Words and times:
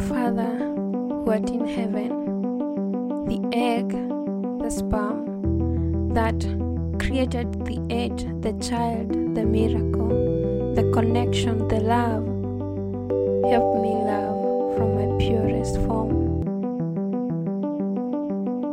Father 0.00 0.56
who 0.56 1.30
art 1.30 1.50
in 1.50 1.66
heaven, 1.66 2.08
the 3.26 3.38
egg, 3.56 3.90
the 4.62 4.70
sperm 4.70 6.14
that 6.14 6.40
created 6.98 7.66
the 7.66 7.78
age, 7.90 8.24
the 8.40 8.52
child, 8.66 9.10
the 9.34 9.44
miracle, 9.44 10.74
the 10.74 10.90
connection, 10.92 11.68
the 11.68 11.80
love. 11.80 12.24
Help 13.50 13.82
me 13.82 13.90
love 13.90 14.76
from 14.76 14.94
my 14.96 15.18
purest 15.18 15.76
form. 15.86 16.10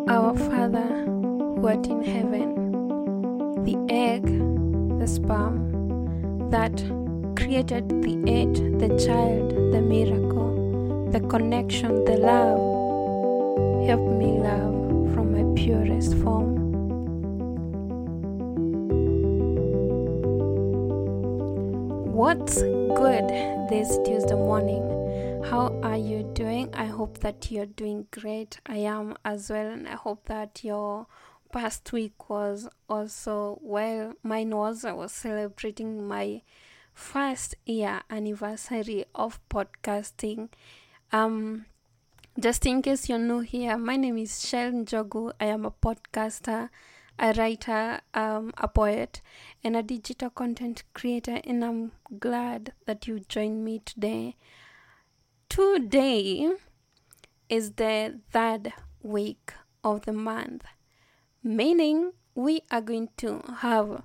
Our 0.09 0.33
Father 0.35 0.87
who 1.05 1.67
art 1.67 1.87
in 1.87 2.03
heaven, 2.03 3.63
the 3.65 3.77
egg, 3.93 4.25
the 4.99 5.07
sperm 5.07 6.49
that 6.51 6.75
created 7.35 7.89
the 8.01 8.15
age, 8.27 8.59
the 8.79 8.89
child, 9.05 9.51
the 9.73 9.81
miracle, 9.81 10.26
the 11.19 11.27
connection, 11.29 12.05
the 12.05 12.15
love. 12.15 12.59
Help 13.87 14.01
me 14.01 14.37
love 14.37 15.13
from 15.13 15.33
my 15.33 15.43
purest 15.59 16.13
form. 16.17 16.55
What's 22.13 22.61
good 22.61 23.27
this 23.67 23.97
Tuesday 24.05 24.35
morning? 24.35 24.83
How 25.43 25.79
are 25.81 25.97
you 25.97 26.21
doing? 26.33 26.69
I 26.75 26.85
hope 26.85 27.19
that 27.19 27.49
you're 27.49 27.65
doing 27.65 28.05
great. 28.11 28.59
I 28.67 28.77
am 28.77 29.15
as 29.25 29.49
well, 29.49 29.71
and 29.71 29.87
I 29.87 29.95
hope 29.95 30.25
that 30.25 30.63
your 30.63 31.07
past 31.51 31.91
week 31.91 32.29
was 32.29 32.67
also 32.87 33.57
well. 33.63 34.13
Mine 34.21 34.55
was. 34.55 34.85
I 34.85 34.93
was 34.93 35.13
celebrating 35.13 36.07
my 36.07 36.43
first 36.93 37.55
year 37.65 38.01
anniversary 38.11 39.05
of 39.15 39.39
podcasting. 39.49 40.49
Um, 41.11 41.65
just 42.37 42.65
in 42.65 42.81
case 42.81 43.07
you're 43.07 43.17
new 43.17 43.39
here, 43.39 43.77
my 43.77 43.95
name 43.95 44.17
is 44.17 44.45
Shell 44.45 44.71
Njogu. 44.71 45.31
I 45.39 45.45
am 45.45 45.65
a 45.65 45.71
podcaster, 45.71 46.69
a 47.17 47.33
writer, 47.33 48.01
um, 48.13 48.53
a 48.57 48.67
poet, 48.67 49.21
and 49.63 49.77
a 49.77 49.83
digital 49.83 50.29
content 50.29 50.83
creator, 50.93 51.39
and 51.45 51.63
I'm 51.63 51.91
glad 52.19 52.73
that 52.85 53.07
you 53.07 53.21
joined 53.21 53.63
me 53.63 53.79
today. 53.85 54.35
Today 55.47 56.51
is 57.47 57.73
the 57.73 58.19
third 58.31 58.73
week 59.01 59.53
of 59.85 60.01
the 60.01 60.13
month, 60.13 60.65
meaning 61.41 62.11
we 62.35 62.61
are 62.69 62.81
going 62.81 63.09
to 63.17 63.41
have 63.59 64.03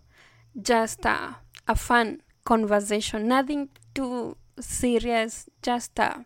just 0.61 1.05
a, 1.05 1.37
a 1.67 1.75
fun 1.75 2.23
conversation, 2.45 3.27
nothing 3.27 3.71
too 3.93 4.37
serious, 4.61 5.51
just 5.63 5.99
a 5.99 6.25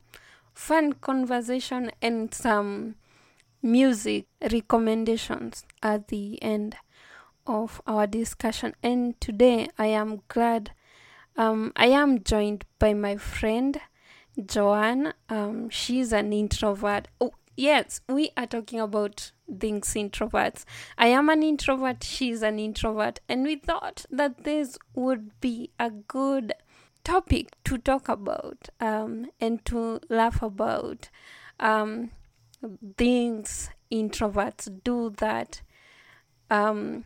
fun 0.56 0.94
conversation 0.94 1.92
and 2.00 2.32
some 2.32 2.94
music 3.62 4.26
recommendations 4.50 5.64
at 5.82 6.08
the 6.08 6.42
end 6.42 6.74
of 7.46 7.82
our 7.86 8.06
discussion. 8.06 8.74
And 8.82 9.20
today 9.20 9.68
I 9.78 9.88
am 9.88 10.22
glad 10.28 10.70
um, 11.36 11.72
I 11.76 11.88
am 11.88 12.24
joined 12.24 12.64
by 12.78 12.94
my 12.94 13.18
friend 13.18 13.78
Joanne. 14.44 15.12
Um, 15.28 15.68
she's 15.68 16.10
an 16.10 16.32
introvert. 16.32 17.08
Oh, 17.20 17.34
yes, 17.54 18.00
we 18.08 18.30
are 18.34 18.46
talking 18.46 18.80
about 18.80 19.32
things 19.60 19.92
introverts. 19.92 20.64
I 20.96 21.08
am 21.08 21.28
an 21.28 21.42
introvert, 21.42 22.02
she's 22.02 22.42
an 22.42 22.58
introvert, 22.58 23.20
and 23.28 23.44
we 23.44 23.56
thought 23.56 24.06
that 24.10 24.44
this 24.44 24.78
would 24.94 25.38
be 25.40 25.70
a 25.78 25.90
good 25.90 26.54
topic 27.06 27.46
to 27.64 27.78
talk 27.78 28.08
about 28.08 28.68
um, 28.80 29.26
and 29.40 29.64
to 29.64 30.00
laugh 30.08 30.42
about 30.42 31.08
um, 31.60 32.10
things 32.96 33.70
introverts 33.92 34.68
do 34.82 35.10
that 35.18 35.62
um, 36.50 37.04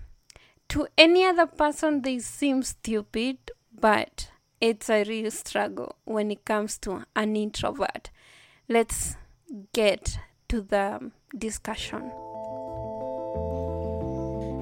to 0.69 0.87
any 0.97 1.23
other 1.25 1.45
person 1.47 2.01
they 2.01 2.19
seem 2.19 2.63
stupid 2.63 3.37
but 3.79 4.31
it's 4.61 4.91
a 4.91 5.05
real 5.05 5.31
struggle 5.31 5.97
when 6.05 6.31
it 6.31 6.45
comes 6.45 6.77
to 6.79 7.05
an 7.17 7.37
introvert. 7.37 8.11
Let's 8.69 9.17
get 9.73 10.19
to 10.49 10.61
the 10.61 11.11
discussion. 11.37 12.11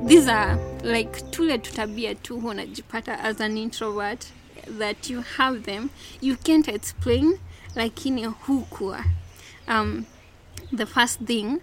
These 0.07 0.29
are 0.29 0.57
like 0.85 1.31
tule 1.31 1.59
tutabia 1.59 2.15
tu 2.23 2.41
unajipata 2.41 3.19
as 3.19 3.41
an 3.41 3.59
introvert 3.59 4.31
that 4.79 5.11
you 5.11 5.21
have 5.23 5.61
them 5.63 5.91
you 6.21 6.37
can't 6.37 6.69
explain 6.69 7.39
Like 7.77 7.95
lakini 7.95 8.25
hukua 8.27 9.05
um, 9.69 10.05
the 10.77 10.87
first 10.87 11.21
thing 11.21 11.61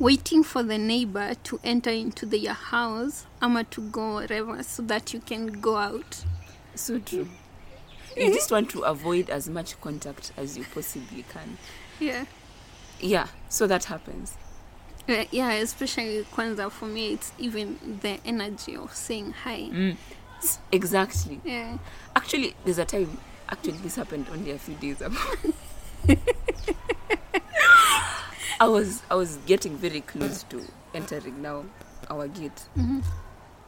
waiting 0.00 0.44
for 0.44 0.62
the 0.66 0.78
neighbor 0.78 1.34
to 1.42 1.58
enter 1.62 1.90
into 1.92 2.26
the, 2.26 2.38
your 2.38 2.54
house 2.70 3.26
ama 3.40 3.64
to 3.64 3.80
go 3.80 4.14
wherever 4.16 4.62
so 4.64 4.82
that 4.82 5.14
you 5.14 5.20
can 5.20 5.46
go 5.60 5.76
out 5.76 6.16
So 6.74 6.98
true. 7.00 7.26
You 8.16 8.32
just 8.34 8.50
want 8.52 8.70
to 8.70 8.82
avoid 8.82 9.30
as 9.30 9.48
much 9.48 9.80
contact 9.80 10.32
as 10.36 10.56
you 10.56 10.64
possibly 10.74 11.24
can. 11.32 11.58
yeah 12.00 12.24
Yeah, 13.00 13.26
so 13.48 13.66
that 13.66 13.84
happens. 13.84 14.34
Uh, 15.08 15.24
yeah 15.32 15.52
especially 15.52 16.24
kwanza 16.34 16.70
for 16.70 16.86
me 16.86 17.12
it's 17.12 17.32
even 17.38 17.78
the 18.02 18.20
energy 18.24 18.76
of 18.76 18.94
saying 18.94 19.32
hi 19.44 19.68
Mm. 19.72 19.96
Exactly. 20.72 21.40
yeah 21.44 21.78
Actually, 22.16 22.54
there's 22.64 22.78
a 22.78 22.84
time. 22.84 23.18
Actually, 23.48 23.78
this 23.78 23.96
happened 23.96 24.26
only 24.32 24.50
a 24.50 24.58
few 24.58 24.74
days 24.74 25.00
ago. 25.00 25.16
I 28.60 28.66
was 28.66 29.02
I 29.10 29.14
was 29.14 29.36
getting 29.46 29.76
very 29.76 30.00
close 30.00 30.42
to 30.44 30.62
entering 30.94 31.40
now 31.42 31.64
our 32.10 32.26
gate, 32.28 32.62
Mhm. 32.76 33.04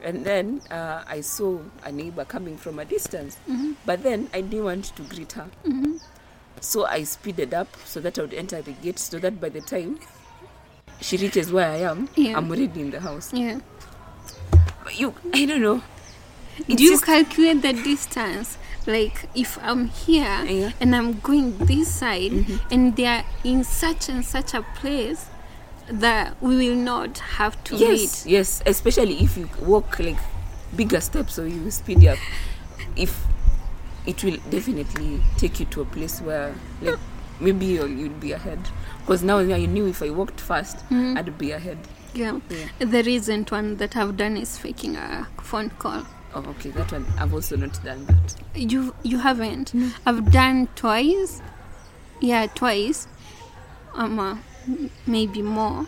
and 0.02 0.24
then 0.24 0.60
uh, 0.70 1.04
I 1.06 1.20
saw 1.20 1.60
a 1.84 1.92
neighbor 1.92 2.24
coming 2.24 2.56
from 2.56 2.78
a 2.80 2.84
distance. 2.84 3.36
Mhm. 3.48 3.76
But 3.86 4.02
then 4.02 4.28
I 4.34 4.40
didn't 4.40 4.64
want 4.64 4.84
to 4.96 5.02
greet 5.02 5.32
her, 5.32 5.46
Mhm. 5.64 6.00
so 6.60 6.86
I 6.86 7.04
speeded 7.04 7.54
up 7.54 7.68
so 7.84 8.00
that 8.00 8.18
I 8.18 8.22
would 8.22 8.34
enter 8.34 8.60
the 8.62 8.72
gate, 8.72 8.98
so 8.98 9.18
that 9.20 9.40
by 9.40 9.48
the 9.48 9.60
time 9.60 10.00
she 11.00 11.16
reaches 11.16 11.52
where 11.52 11.70
I 11.70 11.78
am, 11.86 12.08
Yeah. 12.16 12.36
I'm 12.36 12.50
already 12.50 12.80
in 12.80 12.90
the 12.90 13.00
house. 13.00 13.30
yeah 13.32 13.60
But 14.82 14.98
you, 14.98 15.14
I 15.32 15.44
don't 15.46 15.62
know. 15.62 15.82
It's 16.68 16.76
do 16.76 16.84
you 16.84 16.90
just- 16.92 17.04
calculate 17.04 17.62
the 17.62 17.72
distance 17.72 18.56
like 18.86 19.28
if 19.34 19.58
i'm 19.62 19.88
here 19.88 20.44
Yeah. 20.48 20.72
and 20.80 20.96
i'm 20.96 21.20
going 21.20 21.56
this 21.58 21.88
side 21.94 22.32
Mhm. 22.32 22.60
and 22.70 22.96
they 22.96 23.06
are 23.06 23.24
in 23.44 23.62
such 23.62 24.08
and 24.08 24.24
such 24.24 24.54
a 24.54 24.62
place 24.80 25.26
that 25.92 26.34
we 26.40 26.56
will 26.56 26.76
not 26.76 27.18
have 27.38 27.62
to 27.64 27.74
wait. 27.74 27.80
yes 28.00 28.24
meet 28.24 28.32
yes 28.32 28.62
especially 28.66 29.18
if 29.22 29.36
you 29.36 29.48
walk 29.60 29.98
like 29.98 30.16
bigger 30.74 31.00
steps 31.00 31.38
or 31.38 31.46
you 31.46 31.70
speed 31.70 32.06
up 32.06 32.18
if 32.96 33.20
it 34.06 34.24
will 34.24 34.38
definitely 34.50 35.20
take 35.36 35.60
you 35.60 35.66
to 35.66 35.82
a 35.82 35.84
place 35.84 36.20
where 36.22 36.54
like 36.80 36.98
maybe 37.38 37.66
you'll, 37.66 37.88
you'll 37.88 38.08
be 38.20 38.32
ahead 38.32 38.58
because 39.00 39.22
now 39.22 39.38
I 39.38 39.66
knew 39.66 39.86
if 39.86 40.02
I 40.02 40.08
walked 40.10 40.40
fast 40.40 40.78
Mhm. 40.90 41.18
I'd 41.18 41.36
be 41.36 41.50
ahead 41.52 41.78
yeah 42.14 42.38
yeah 42.48 42.66
the 42.86 43.02
recent 43.04 43.52
one 43.52 43.76
that 43.76 43.96
i've 43.96 44.16
done 44.16 44.36
is 44.36 44.58
faking 44.58 44.96
a 44.96 45.28
phone 45.42 45.70
call 45.78 46.06
oh 46.34 46.44
okay 46.50 46.70
that 46.70 46.92
one 46.92 47.06
I've 47.18 47.34
also 47.34 47.56
not 47.56 47.82
done 47.84 48.04
that. 48.06 48.36
You 48.54 48.94
you 49.02 49.18
haven't? 49.18 49.74
I've 50.06 50.30
done 50.32 50.68
twice. 50.76 51.42
Yeah 52.20 52.46
twice. 52.46 53.06
Um 53.94 54.18
uh, 54.18 54.36
maybe 55.06 55.42
more 55.42 55.86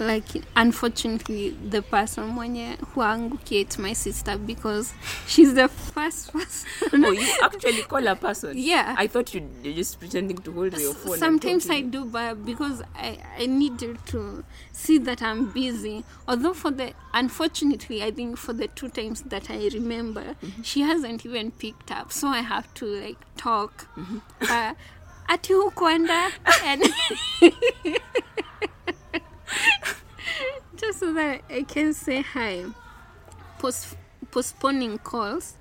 like 0.00 0.42
unfortunately 0.56 1.50
the 1.70 1.82
person 1.82 2.24
mwenye 2.24 2.76
huangukia 2.94 3.60
it's 3.60 3.78
my 3.78 3.94
sister 3.94 4.38
because 4.38 4.92
she's 5.26 5.54
the 5.54 5.68
first 5.68 6.32
person. 6.32 7.04
Oh 7.04 7.12
you 7.12 7.28
actually 7.42 7.82
call 7.82 8.08
a 8.08 8.14
person? 8.16 8.56
Yeah. 8.58 8.94
I 8.98 9.06
thought 9.08 9.34
you 9.34 9.48
you're 9.62 9.74
just 9.76 9.98
pretending 9.98 10.38
to 10.38 10.52
hold 10.52 10.78
your 10.78 10.94
phone 10.94 11.18
sometimes 11.18 11.70
i 11.70 11.80
do 11.82 12.04
but 12.04 12.34
because 12.44 12.82
i 12.94 13.18
i 13.38 13.46
needed 13.46 13.98
to 14.06 14.44
see 14.72 14.98
that 14.98 15.22
i'm 15.22 15.46
busy. 15.52 16.04
Although 16.28 16.54
for 16.54 16.70
the 16.70 16.92
unfortunately 17.14 18.02
i 18.02 18.10
think 18.10 18.36
for 18.38 18.52
the 18.54 18.68
two 18.68 18.88
times 18.88 19.22
that 19.22 19.50
i 19.50 19.68
remember 19.74 20.20
Mm-hmm. 20.20 20.62
she 20.62 20.80
hasn't 20.80 21.26
even 21.26 21.50
picked 21.50 21.90
up. 21.90 22.12
So 22.12 22.28
i 22.28 22.40
have 22.40 22.72
to 22.74 22.86
like 22.86 23.18
talk. 23.36 23.86
Mm-hmm. 23.96 24.18
uh, 24.50 24.74
ati 25.28 25.52
hukwenda 25.52 26.30
and 26.64 26.82
just 30.80 30.98
so 31.00 31.12
that 31.12 31.42
i 31.50 31.62
can 31.62 31.92
say 31.92 32.22
hi 32.22 32.64
Post- 33.58 33.96
postponing 34.30 34.98
calls 34.98 35.54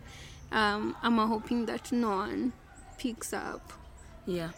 um 0.51 0.95
i'm 1.01 1.17
hoping 1.17 1.65
that 1.65 1.91
no 1.91 2.09
one 2.11 2.53
picks 2.97 3.33
up 3.33 3.73
yeah 4.25 4.49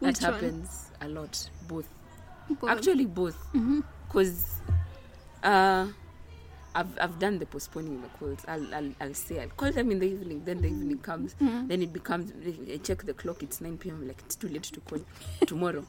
Which 0.00 0.18
that 0.18 0.32
one? 0.32 0.40
happens 0.42 0.90
a 1.00 1.08
lot 1.08 1.50
both 1.68 1.88
Both. 2.60 2.70
actually 2.70 3.06
both 3.06 3.36
because 4.08 4.60
uh, 5.42 5.86
I've, 6.74 6.98
I've 7.00 7.18
done 7.18 7.38
the 7.38 7.46
postponing 7.46 8.02
the 8.02 8.08
calls. 8.18 8.40
I'll, 8.48 8.74
I'll 8.74 8.90
I'll 9.00 9.14
say 9.14 9.40
I'll 9.40 9.48
call 9.48 9.72
them 9.72 9.90
in 9.92 9.98
the 9.98 10.06
evening. 10.06 10.42
Then 10.44 10.60
the 10.60 10.68
evening 10.68 10.98
comes. 10.98 11.34
Then 11.40 11.80
it 11.82 11.90
becomes. 11.92 12.32
I 12.70 12.76
check 12.78 13.04
the 13.04 13.14
clock. 13.14 13.42
It's 13.42 13.60
9 13.62 13.78
p.m. 13.78 14.06
Like 14.06 14.20
it's 14.26 14.34
too 14.36 14.48
late 14.48 14.64
to 14.64 14.80
call 14.80 14.98
tomorrow. 15.46 15.84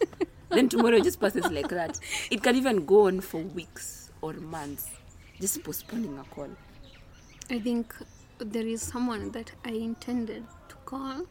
Then 0.50 0.70
tomorrow 0.70 1.00
just 1.00 1.20
passes 1.20 1.50
like 1.52 1.70
that. 1.70 2.00
It 2.32 2.44
can 2.44 2.56
even 2.56 2.86
go 2.86 3.08
on 3.08 3.22
for 3.22 3.42
weeks 3.42 4.12
or 4.22 4.34
months, 4.34 4.90
just 5.40 5.64
postponing 5.64 6.18
a 6.18 6.24
call. 6.24 6.50
I 7.50 7.60
think 7.60 7.94
there 8.40 8.66
is 8.66 8.82
someone 8.82 9.32
that 9.32 9.52
I 9.66 9.72
intended 9.72 10.46
to 10.70 10.76
call, 10.86 11.26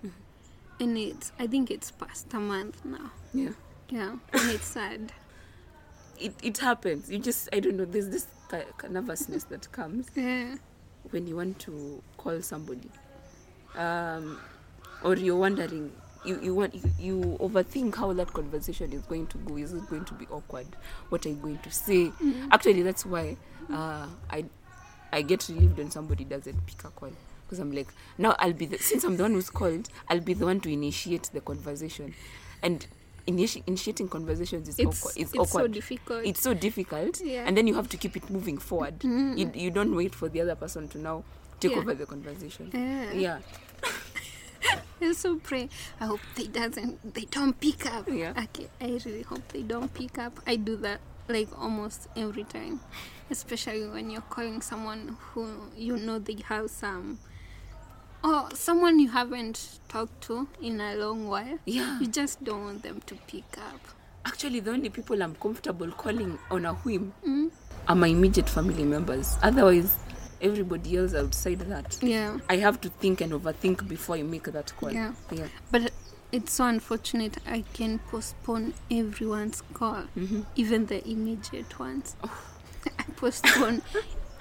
and 0.81 0.99
it's 0.99 1.33
I 1.39 1.47
think 1.47 1.71
it's 1.71 1.91
past 1.91 2.33
a 2.35 2.41
month 2.41 2.85
now. 2.85 3.11
Yeah. 3.33 3.51
Yeah, 3.89 4.17
and 4.33 4.51
it's 4.51 4.67
sad. 4.67 5.13
It 6.19 6.33
it 6.43 6.57
happens. 6.57 7.11
You 7.11 7.19
just 7.19 7.51
I 7.53 7.61
don't 7.61 7.77
know. 7.77 7.85
There's 7.85 8.09
this 8.09 8.27
nervousness 8.89 9.45
that 9.45 9.71
comes. 9.71 10.07
Yeah, 10.15 10.55
when 11.11 11.27
you 11.27 11.37
want 11.37 11.59
to 11.59 12.03
call 12.17 12.41
somebody 12.41 12.89
um, 13.77 14.39
or 15.03 15.17
you're 15.17 15.37
wondering 15.37 15.93
you, 16.27 16.39
you 16.43 16.55
want 16.55 16.75
you, 16.75 16.83
you 16.99 17.37
overthink 17.41 17.95
how 17.95 18.13
that 18.13 18.33
conversation 18.33 18.93
is 18.93 19.03
going 19.03 19.27
to 19.29 19.39
go. 19.39 19.57
Is 19.57 19.73
it 19.73 19.87
going 19.89 20.05
to 20.05 20.15
be 20.15 20.27
awkward? 20.27 20.67
What 21.09 21.25
are 21.27 21.29
you 21.31 21.37
going 21.37 21.59
to 21.59 21.71
say? 21.71 22.11
Actually 22.51 22.83
that's 22.83 23.07
why 23.07 23.37
uh, 23.73 24.07
i 24.31 24.45
i 25.13 25.23
get 25.23 25.49
relieved 25.49 25.79
when 25.79 25.91
somebody 25.91 26.25
doesn't 26.25 26.67
pick 26.67 26.85
a 26.85 26.89
call. 26.91 27.11
Because 27.47 27.61
i'm 27.61 27.71
like 27.73 27.87
now 28.19 28.35
i'll 28.41 28.53
be 28.53 28.67
the 28.67 28.79
since 28.79 29.05
i'm 29.05 29.17
the 29.17 29.23
one 29.23 29.33
who's 29.33 29.51
called 29.51 29.89
i'll 30.09 30.21
be 30.21 30.35
the 30.35 30.45
one 30.45 30.61
to 30.61 30.73
initiate 30.73 31.31
the 31.33 31.41
conversation. 31.41 32.15
And 32.63 32.85
initi- 33.29 33.63
initiating 33.67 34.09
conversations 34.09 34.69
is 34.69 34.79
it's 34.79 35.01
awkward 35.05 35.17
it's, 35.17 35.35
it's 35.35 35.53
so 35.53 35.67
difficult. 35.69 36.25
it's 36.27 36.41
so 36.43 36.55
difficult. 36.55 37.21
Yeah. 37.21 37.45
and 37.47 37.57
then 37.57 37.67
you 37.67 37.75
have 37.75 37.89
to 37.91 37.97
keep 37.97 38.17
it 38.17 38.29
moving 38.31 38.59
forward. 38.59 39.03
You, 39.05 39.51
you 39.55 39.71
don't 39.71 39.95
wait 39.95 40.15
for 40.15 40.29
the 40.29 40.41
other 40.41 40.55
person 40.57 40.89
to 40.89 40.99
now 40.99 41.25
take 41.61 41.73
Yeah. 41.73 41.79
over 41.79 41.95
the 41.95 42.07
conversation. 42.07 42.71
Yeah. 42.73 43.13
yeah 43.13 43.39
I 45.01 45.13
so 45.13 45.37
pray. 45.37 45.69
I 46.01 46.07
hope 46.07 46.21
they 46.35 46.47
doesn't. 46.47 47.15
They 47.15 47.25
don't 47.31 47.59
pick 47.61 47.87
up. 47.87 48.09
Yeah. 48.09 48.33
Okay. 48.45 48.69
I 48.81 48.99
really 49.05 49.23
hope 49.23 49.47
they 49.49 49.63
don't 49.63 49.93
pick 49.93 50.19
up. 50.19 50.41
I 50.47 50.57
do 50.57 50.77
that 50.79 51.01
like 51.29 51.49
almost 51.61 52.09
every 52.17 52.45
time, 52.45 52.81
especially 53.31 53.87
when 53.89 54.11
you're 54.11 54.23
calling 54.31 54.63
someone 54.63 55.17
who 55.33 55.49
you 55.77 55.97
know 55.97 56.19
they 56.19 56.37
have 56.49 56.71
some, 56.71 57.19
or 58.25 58.49
someone 58.55 58.99
you 58.99 59.09
haven't 59.11 59.81
talked 59.89 60.21
to 60.23 60.47
in 60.63 60.81
a 60.81 60.95
long 60.95 61.27
while. 61.29 61.59
yeah 61.67 61.99
You 62.01 62.07
just 62.07 62.43
don't 62.45 62.63
want 62.65 62.83
them 62.83 63.01
to 63.07 63.15
pick 63.27 63.45
up. 63.59 63.81
actually 64.25 64.59
the 64.61 64.71
only 64.73 64.89
people 64.91 65.23
i'm 65.23 65.35
comfortable 65.37 65.91
calling 65.93 66.37
on 66.51 66.65
a 66.65 66.73
whim 66.85 67.13
Mm? 67.25 67.51
are 67.89 67.95
my 67.95 68.09
immediate 68.09 68.49
family 68.49 68.83
members 68.85 69.37
otherwise 69.43 69.97
everybody 70.41 70.97
else 70.97 71.15
outside 71.15 71.61
that 71.61 71.97
Yeah. 72.03 72.39
i 72.49 72.57
have 72.57 72.81
to 72.83 72.89
think 72.89 73.21
and 73.21 73.33
overthink 73.33 73.87
before 73.89 74.17
i 74.17 74.23
make 74.23 74.45
that 74.45 74.73
call 74.77 74.93
Yeah. 74.93 75.13
yeah 75.33 75.49
But 75.71 75.93
it's 76.33 76.53
so 76.55 76.65
unfortunate 76.67 77.39
I 77.47 77.65
can 77.73 78.01
postpone 78.11 78.75
everyone's 78.91 79.63
call, 79.73 80.03
hmm 80.15 80.43
even 80.57 80.87
the 80.87 81.07
immediate 81.09 81.79
ones. 81.79 82.17
I 82.99 83.05
postpone 83.17 83.83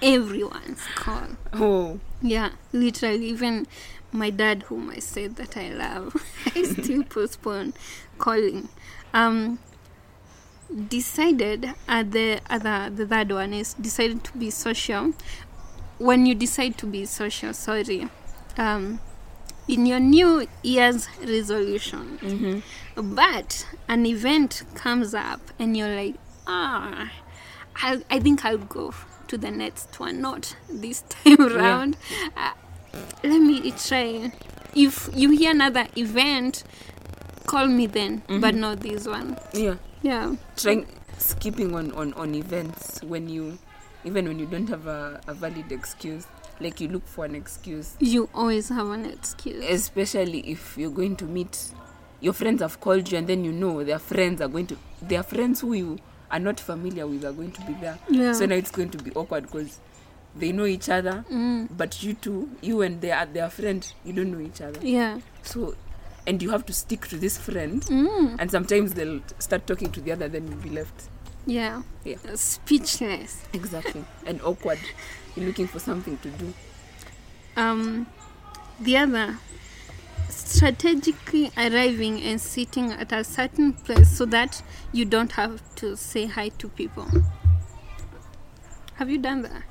everyone's 0.02 0.82
call. 0.96 1.28
oh 1.52 2.00
Yeah, 2.20 2.50
literally, 2.72 3.26
even 3.26 3.66
my 4.12 4.30
dad, 4.30 4.64
whom 4.64 4.90
I 4.90 4.98
said 4.98 5.36
that 5.36 5.56
I 5.56 5.68
love, 5.70 6.14
I 6.56 6.62
still 6.64 7.04
postpone 7.04 7.74
calling. 8.18 8.68
Um, 9.14 9.58
decided 10.88 11.70
uh, 11.88 12.02
the 12.02 12.40
other 12.50 12.90
the 12.90 13.06
third 13.06 13.30
one 13.30 13.52
is 13.54 13.74
decided 13.74 14.24
to 14.24 14.36
be 14.36 14.50
social. 14.50 15.12
When 15.98 16.26
you 16.26 16.34
decide 16.34 16.76
to 16.78 16.86
be 16.86 17.04
social, 17.06 17.52
sorry, 17.54 18.08
um, 18.58 19.00
in 19.68 19.86
your 19.86 20.00
New 20.00 20.46
Year's 20.62 21.08
resolution, 21.20 22.18
hmm 22.18 22.58
but 22.98 23.66
an 23.88 24.06
event 24.06 24.62
comes 24.74 25.12
up 25.12 25.40
and 25.58 25.76
you're 25.76 25.94
like, 25.94 26.14
ah, 26.46 27.10
I'll, 27.82 28.00
I 28.10 28.20
think 28.20 28.42
I'll 28.44 28.56
go 28.56 28.94
to 29.28 29.36
the 29.36 29.50
next 29.50 30.00
one, 30.00 30.22
not 30.22 30.56
this 30.70 31.02
time 31.08 31.40
around. 31.40 31.96
Uh, 32.36 32.52
let 33.22 33.38
me 33.40 33.70
try. 33.72 34.32
If 34.74 35.10
you 35.14 35.30
hear 35.36 35.50
another 35.50 35.86
event, 35.96 36.64
call 37.46 37.66
me 37.66 37.86
then, 37.86 38.22
but 38.28 38.54
not 38.54 38.80
this 38.80 39.06
one. 39.06 39.36
yeah 39.52 39.76
Yeah. 40.02 40.36
trying 40.56 40.86
skipping 41.18 41.74
on, 41.74 41.92
on 41.92 42.12
on 42.14 42.34
events 42.34 43.02
when 43.02 43.28
you 43.28 43.58
even 44.06 44.26
when 44.28 44.38
you 44.38 44.46
don't 44.46 44.68
have 44.68 44.86
a, 44.86 45.20
a 45.26 45.34
valid 45.34 45.70
excuse 45.72 46.26
like 46.60 46.80
you 46.80 46.88
look 46.88 47.06
for 47.06 47.24
an 47.26 47.34
excuse 47.34 47.96
You 48.00 48.28
always 48.34 48.68
have 48.70 48.88
an 48.88 49.04
excuse. 49.04 49.62
especially 49.68 50.40
if 50.50 50.78
you're 50.78 50.90
going 50.90 51.16
to 51.16 51.24
meet 51.26 51.70
your 52.20 52.32
friends 52.32 52.62
have 52.62 52.80
called 52.80 53.10
you 53.12 53.18
and 53.18 53.26
then 53.26 53.44
you 53.44 53.52
know 53.52 53.84
their 53.84 53.98
friends 53.98 54.40
are 54.40 54.48
going 54.48 54.66
to 54.68 54.76
their 55.02 55.22
friends 55.22 55.60
who 55.60 55.74
you 55.74 55.98
are 56.30 56.38
not 56.38 56.58
familiar 56.58 57.06
with 57.06 57.24
are 57.24 57.32
going 57.32 57.52
to 57.52 57.60
be 57.66 57.74
there 57.74 57.98
Yeah. 58.08 58.32
so 58.32 58.46
now 58.46 58.54
it's 58.54 58.70
going 58.70 58.90
to 58.90 58.98
be 58.98 59.10
awkward 59.12 59.42
because 59.44 59.78
they 60.34 60.50
know 60.52 60.64
each 60.66 60.88
other 60.88 61.24
Mm, 61.30 61.68
but 61.76 62.02
you 62.02 62.14
two 62.14 62.48
you 62.62 62.80
and 62.82 63.00
their 63.00 63.26
their 63.26 63.50
friend 63.50 63.86
you 64.04 64.12
don't 64.12 64.30
know 64.32 64.40
each 64.40 64.60
other 64.62 64.80
yeah. 64.86 65.18
so 65.42 65.74
and 66.26 66.42
you 66.42 66.50
have 66.50 66.64
to 66.66 66.72
stick 66.72 67.06
to 67.08 67.16
this 67.16 67.36
friend 67.38 67.82
Mm, 67.82 68.36
and 68.38 68.50
sometimes 68.50 68.94
they'll 68.94 69.20
start 69.38 69.66
talking 69.66 69.92
to 69.92 70.00
the 70.00 70.12
other 70.12 70.28
then 70.28 70.46
you'll 70.48 70.56
be 70.62 70.70
left 70.70 71.08
yeah. 71.46 71.82
Yeah. 72.04 72.16
Speechless. 72.34 73.42
exactly 73.52 74.04
and 74.26 74.40
awkward 74.42 74.78
you're 75.34 75.46
looking 75.46 75.66
for 75.66 75.78
something 75.78 76.18
to 76.18 76.30
do 76.30 76.52
Um, 77.56 78.06
the 78.80 78.96
other, 78.98 79.38
strategically 80.28 81.50
arriving 81.56 82.20
and 82.20 82.38
sitting 82.40 82.92
at 82.92 83.10
a 83.12 83.24
certain 83.24 83.72
place 83.72 84.10
so 84.18 84.26
that 84.26 84.62
you 84.92 85.04
don't 85.06 85.32
have 85.32 85.62
to 85.76 85.96
say 85.96 86.26
hi 86.26 86.50
to 86.58 86.68
people. 86.68 87.06
Have 88.96 89.08
you 89.10 89.18
done 89.18 89.40
that? 89.42 89.62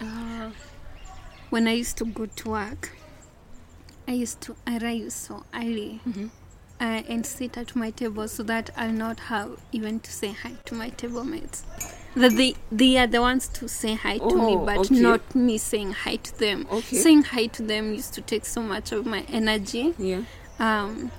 uh, 0.00 0.50
When 1.50 1.68
I 1.68 1.72
used 1.72 1.98
to 1.98 2.06
go 2.06 2.24
to 2.26 2.48
work, 2.50 2.96
I 4.06 4.12
used 4.12 4.40
to 4.42 4.56
arrive 4.66 5.12
so 5.12 5.44
early 5.54 6.00
mhm. 6.08 6.30
Uh, 6.80 7.02
and 7.08 7.24
sit 7.26 7.56
at 7.58 7.74
my 7.76 7.90
table 7.90 8.28
so 8.28 8.42
that 8.44 8.70
I'll 8.76 8.92
not 8.92 9.20
have 9.20 9.58
even 9.72 10.00
to 10.00 10.10
say 10.12 10.32
hi 10.32 10.52
to 10.66 10.74
my 10.74 10.90
table 10.90 11.24
mates. 11.24 11.64
That 12.14 12.32
they 12.36 12.54
they 12.72 12.96
are 12.98 13.06
the 13.06 13.20
ones 13.20 13.48
to 13.48 13.68
say 13.68 13.94
hi 13.94 14.18
to 14.18 14.24
me, 14.36 14.56
Oh, 14.56 14.64
but 14.64 14.78
okay. 14.78 14.94
not 15.00 15.34
me 15.34 15.58
saying 15.58 15.92
hi 15.92 16.16
to 16.16 16.38
them. 16.38 16.66
Okay. 16.70 16.96
Saying 16.96 17.22
hi 17.24 17.46
to 17.46 17.62
them 17.62 17.92
used 17.94 18.14
to 18.14 18.20
take 18.22 18.44
so 18.46 18.60
much 18.62 18.92
of 18.92 19.06
my 19.06 19.24
energy 19.28 19.94
yeah 19.98 20.22
um, 20.58 21.10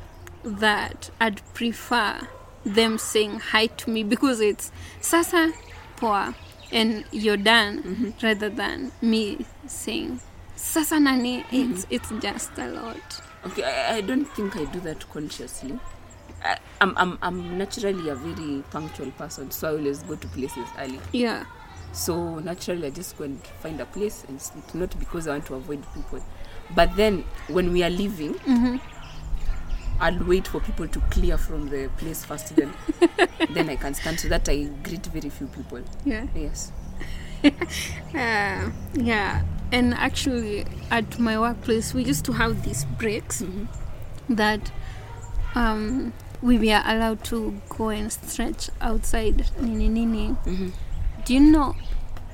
that 0.44 1.10
I'd 1.22 1.42
prefer 1.54 2.28
them 2.66 2.98
saying 2.98 3.40
hi 3.40 3.68
to 3.68 3.90
me 3.90 4.04
because 4.04 4.42
it's 4.42 4.72
sasa 5.00 5.54
poa 5.98 6.36
and 6.72 7.04
you're 7.12 7.38
done 7.38 7.82
Mhm. 7.84 8.24
rather 8.24 8.50
than 8.50 8.92
me 9.02 9.46
saying 9.68 10.20
sasa 10.60 11.00
nani. 11.00 11.46
It's 11.52 11.86
it's 11.90 12.10
just 12.20 12.52
a 12.58 12.68
lot. 12.68 13.22
Okay, 13.46 13.64
I, 13.64 13.98
I 13.98 14.02
don't 14.02 14.26
think 14.36 14.56
I 14.58 14.66
do 14.66 14.80
that 14.82 15.10
consciously. 15.10 15.80
I, 16.44 16.58
I'm, 16.82 16.94
I'm, 16.98 17.18
I'm 17.22 17.58
naturally 17.58 18.10
a 18.10 18.16
very 18.16 18.64
punctual 18.70 19.12
person, 19.12 19.52
so 19.52 19.70
I 19.70 19.72
always 19.78 20.04
go 20.04 20.16
to 20.16 20.28
places 20.28 20.68
early. 20.78 21.00
Yeah. 21.12 21.46
So 21.92 22.40
naturally, 22.40 22.88
I 22.88 22.90
just 22.92 23.18
go 23.18 23.24
and 23.26 23.42
find 23.62 23.80
a 23.82 23.86
place 23.86 24.24
and 24.28 24.42
sit, 24.42 24.76
not 24.76 24.98
because 25.00 25.28
I 25.28 25.32
want 25.32 25.46
to 25.48 25.56
avoid 25.56 25.84
people. 25.94 26.24
But 26.76 26.96
then, 26.96 27.24
when 27.48 27.72
we 27.72 27.84
are 27.84 27.90
leaving, 27.90 28.34
hmm 28.36 28.78
I'll 30.02 30.18
wait 30.24 30.48
for 30.48 30.62
people 30.62 30.88
to 30.88 31.00
clear 31.12 31.38
from 31.38 31.70
the 31.70 31.90
place 31.98 32.24
first, 32.24 32.56
then 32.56 32.74
then 33.54 33.70
I 33.70 33.76
can 33.76 33.94
stand 33.94 34.18
so 34.20 34.30
that 34.30 34.48
I 34.48 34.64
greet 34.84 35.06
very 35.08 35.30
few 35.30 35.48
people. 35.48 35.82
Yeah. 36.06 36.26
Yes. 36.36 36.72
Uh, 38.14 38.70
yeah. 38.96 39.42
And 39.72 39.94
actually, 39.94 40.66
at 40.90 41.20
my 41.20 41.40
workplace, 41.40 41.94
we 41.94 42.04
used 42.04 42.26
to 42.26 42.34
have 42.34 42.64
these 42.64 42.86
breaks 42.98 43.42
Mhm. 43.42 43.68
that 44.30 44.72
um, 45.56 46.14
we 46.42 46.58
were 46.58 46.82
allowed 46.86 47.24
to 47.26 47.60
go 47.70 47.90
and 47.90 48.12
stretch 48.12 48.70
outside. 48.82 49.46
Nini 49.60 49.88
nini. 49.90 50.28
hmm 50.46 50.70
Do 51.26 51.34
you 51.34 51.40
know? 51.40 51.76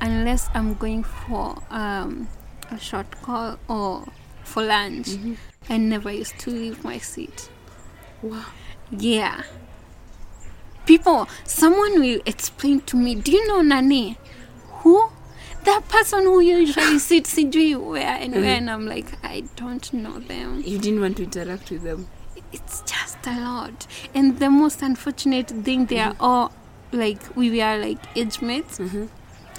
Unless 0.01 0.49
I'm 0.53 0.73
going 0.75 1.03
for 1.03 1.61
um, 1.71 2.27
a 2.71 2.77
short 2.79 3.09
call 3.21 3.57
or 3.67 4.05
for 4.43 4.63
lunch, 4.63 5.07
hmm 5.15 5.33
I 5.69 5.77
never 5.77 6.11
used 6.11 6.37
to 6.39 6.51
leave 6.51 6.83
my 6.83 6.99
seat. 6.99 7.49
Wow. 8.21 8.45
Yeah. 8.91 9.41
People, 10.85 11.27
someone 11.45 11.99
will 11.99 12.21
explain 12.25 12.81
to 12.81 12.95
me, 12.97 13.15
do 13.15 13.31
you 13.31 13.47
know 13.47 13.61
Nani? 13.61 14.17
Who? 14.83 15.09
That 15.65 15.87
person 15.89 16.23
who 16.23 16.39
usually 16.41 16.99
sits 16.99 17.33
sijui 17.35 17.75
where 17.79 18.05
and 18.21 18.33
where, 18.33 18.55
and 18.57 18.69
I'm 18.69 18.85
like, 18.85 19.07
I 19.23 19.43
don't 19.55 19.91
know 19.93 20.19
them. 20.19 20.61
You 20.65 20.77
didn't 20.79 21.01
want 21.01 21.17
to 21.17 21.23
interact 21.23 21.71
with 21.71 21.83
them. 21.83 22.07
It's 22.51 22.81
just 22.81 23.17
a 23.25 23.39
lot. 23.41 23.87
And 24.13 24.39
the 24.39 24.49
most 24.49 24.81
unfortunate 24.81 25.49
thing, 25.49 25.87
they 25.87 25.99
are 25.99 26.15
all 26.19 26.51
like, 26.91 27.35
we 27.35 27.49
were 27.49 27.77
like 27.77 27.99
age 28.15 28.41
mates. 28.41 28.77
hmm 28.77 29.05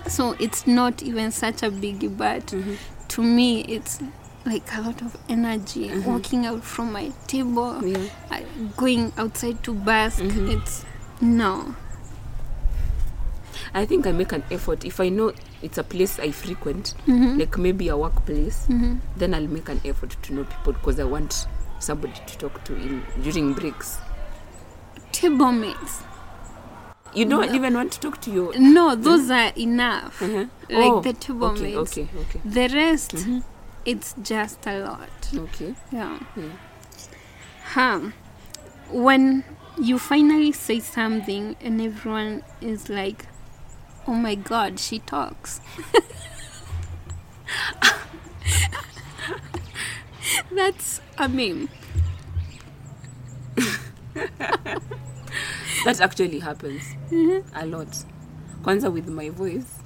So 0.08 0.36
it's 0.38 0.66
not 0.66 1.02
even 1.02 1.30
such 1.32 1.62
a 1.62 1.70
biggie, 1.70 2.16
but 2.16 2.54
to 3.08 3.22
me, 3.22 3.62
it's 3.62 3.98
like 4.44 4.72
a 4.76 4.80
lot 4.82 5.02
of 5.02 5.16
energy. 5.28 5.90
Walking 6.00 6.46
out 6.46 6.62
from 6.62 6.92
my 6.92 7.10
table, 7.26 7.84
Yeah. 7.84 7.98
uh, 8.30 8.40
going 8.76 9.12
outside 9.18 9.62
to 9.64 9.75
bask. 9.75 10.20
It's 10.22 10.84
no. 11.20 11.75
I 13.75 13.84
think 13.84 14.06
I 14.06 14.12
make 14.12 14.32
an 14.32 14.42
effort 14.50 14.84
if 14.84 15.00
I 15.00 15.08
know 15.08 15.32
it's 15.66 15.78
a 15.78 15.82
place 15.85 16.18
I 16.18 16.30
frequent, 16.30 16.94
Mm-hmm. 17.06 17.38
like 17.40 17.58
maybe 17.58 17.88
a 17.88 17.96
workplace. 17.96 18.66
Then 19.16 19.35
I'll 19.35 19.49
make 19.49 19.68
an 19.68 19.80
effort 19.85 20.16
to 20.23 20.35
know 20.35 20.44
people 20.44 20.73
because 20.75 21.00
I 21.00 21.04
want 21.04 21.46
somebody 21.80 22.14
to 22.26 22.38
talk 22.38 22.64
to 22.64 22.75
in 22.76 23.02
during 23.23 23.52
breaks. 23.54 23.99
Table 25.12 25.52
mates. 25.52 26.02
You 27.14 27.25
don't 27.25 27.54
even 27.54 27.75
want 27.75 27.92
to 27.92 28.00
talk 28.00 28.20
to 28.23 28.30
your 28.30 28.58
No, 28.58 28.94
those 28.94 29.30
are 29.30 29.52
enough. 29.56 30.20
Mhm. 30.20 30.49
Like 30.68 30.92
Oh, 30.92 31.00
the 31.00 31.12
table 31.14 31.46
okay, 31.49 31.75
mates. 31.76 31.92
Okay, 31.99 32.08
okay, 32.23 32.40
The 32.44 32.68
rest, 32.75 33.14
it's 33.85 34.14
just 34.23 34.66
a 34.66 34.78
lot. 34.80 35.08
okay. 35.35 35.75
Yeah. 35.90 36.18
Yeah. 36.37 36.44
Huh. 37.75 38.00
When 38.90 39.44
you 39.78 39.99
finally 39.99 40.52
say 40.52 40.80
something 40.80 41.56
and 41.61 41.80
everyone 41.80 42.42
is 42.61 42.88
like, 42.88 43.26
oh 44.06 44.14
my 44.14 44.34
god, 44.34 44.78
she 44.80 44.98
talks. 45.00 45.60
That's 50.52 51.00
a 51.18 51.28
meme. 51.28 51.68
That 55.84 56.00
actually 56.00 56.40
happens 56.40 56.82
Mm-hmm. 57.10 57.48
a 57.56 57.66
lot. 57.66 58.04
Kwanza 58.62 58.92
with 58.92 59.08
my 59.08 59.28
voice, 59.30 59.78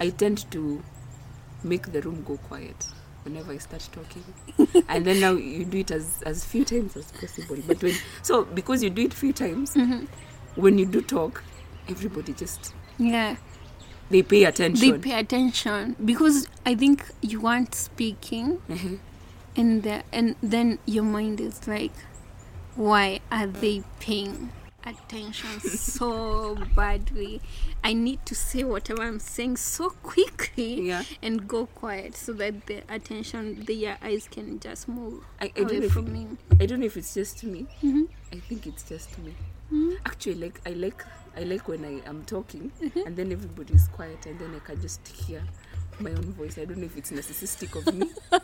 I 0.00 0.10
tend 0.10 0.50
to 0.50 0.82
make 1.62 1.92
the 1.92 2.00
room 2.02 2.24
go 2.26 2.36
quiet 2.38 2.86
whenever 3.22 3.52
I 3.52 3.58
start 3.58 3.88
talking. 3.92 4.24
and 4.88 5.04
then 5.06 5.20
now 5.20 5.32
you 5.32 5.64
do 5.64 5.78
it 5.78 5.90
as 5.92 6.22
as 6.26 6.44
few 6.44 6.64
times 6.64 6.96
as 6.96 7.12
possible. 7.12 7.56
But 7.66 7.82
when 7.82 7.94
so 8.22 8.44
because 8.44 8.82
you 8.82 8.90
do 8.90 9.02
it 9.02 9.14
few 9.14 9.32
times, 9.32 9.74
Mm-hmm. 9.74 10.06
when 10.60 10.78
you 10.78 10.86
do 10.86 11.00
talk, 11.02 11.44
everybody 11.88 12.32
just 12.32 12.74
Yeah. 13.00 13.36
they 14.10 14.22
pay 14.22 14.44
attention. 14.44 14.80
They 14.90 14.98
pay 14.98 15.18
attention 15.18 15.96
because 16.04 16.46
I 16.66 16.74
think 16.74 17.04
you 17.22 17.46
aren't 17.46 17.74
speaking 17.74 18.58
Mhm. 18.68 18.98
and 19.56 19.82
the, 19.84 20.02
and 20.12 20.34
then 20.42 20.78
your 20.84 21.04
mind 21.04 21.40
is 21.40 21.66
like 21.66 21.92
why 22.76 23.20
are 23.30 23.46
they 23.46 23.82
paying 24.00 24.50
attention 24.86 25.60
so 25.60 26.54
badly 26.76 27.40
i 27.84 27.92
need 27.92 28.24
to 28.24 28.34
say 28.34 28.64
whatever 28.64 29.02
i'm 29.02 29.18
saying 29.18 29.56
so 29.56 29.90
quickly 30.02 30.80
Yeah. 30.88 31.02
and 31.22 31.46
go 31.46 31.66
quiet 31.66 32.16
so 32.16 32.32
that 32.34 32.66
the 32.66 32.82
attention 32.88 33.64
their 33.66 33.98
eyes 34.02 34.26
can 34.30 34.58
just 34.60 34.88
move 34.88 35.22
I, 35.40 35.46
I 35.46 35.48
don't 35.48 35.66
know 35.72 35.76
away 35.78 35.86
if 35.86 35.92
from 35.92 36.12
me 36.12 36.26
I 36.60 36.66
don't 36.66 36.80
know 36.80 36.86
if 36.86 36.96
it's 36.96 37.14
just 37.14 37.42
me. 37.44 37.66
Mm-hmm. 37.82 38.02
I 38.32 38.36
think 38.40 38.66
it's 38.66 38.82
just 38.82 39.16
me. 39.18 39.34
Actually, 40.04 40.34
like 40.34 40.60
I 40.66 40.70
like 40.70 41.02
I 41.36 41.44
like 41.44 41.66
when 41.68 41.84
I 41.84 42.06
am 42.08 42.22
talking 42.24 42.70
Mm-hmm. 42.82 43.00
and 43.06 43.16
then 43.16 43.32
everybody 43.32 43.72
is 43.74 43.88
quiet 43.88 44.26
and 44.26 44.38
then 44.38 44.54
I 44.54 44.58
can 44.58 44.80
just 44.80 45.06
hear 45.08 45.42
my 45.98 46.10
own 46.10 46.32
voice. 46.34 46.58
I 46.58 46.64
don't 46.66 46.78
know 46.78 46.84
if 46.86 46.96
it's 46.98 47.10
narcissistic 47.12 47.74
of 47.76 47.94
me. 47.94 48.10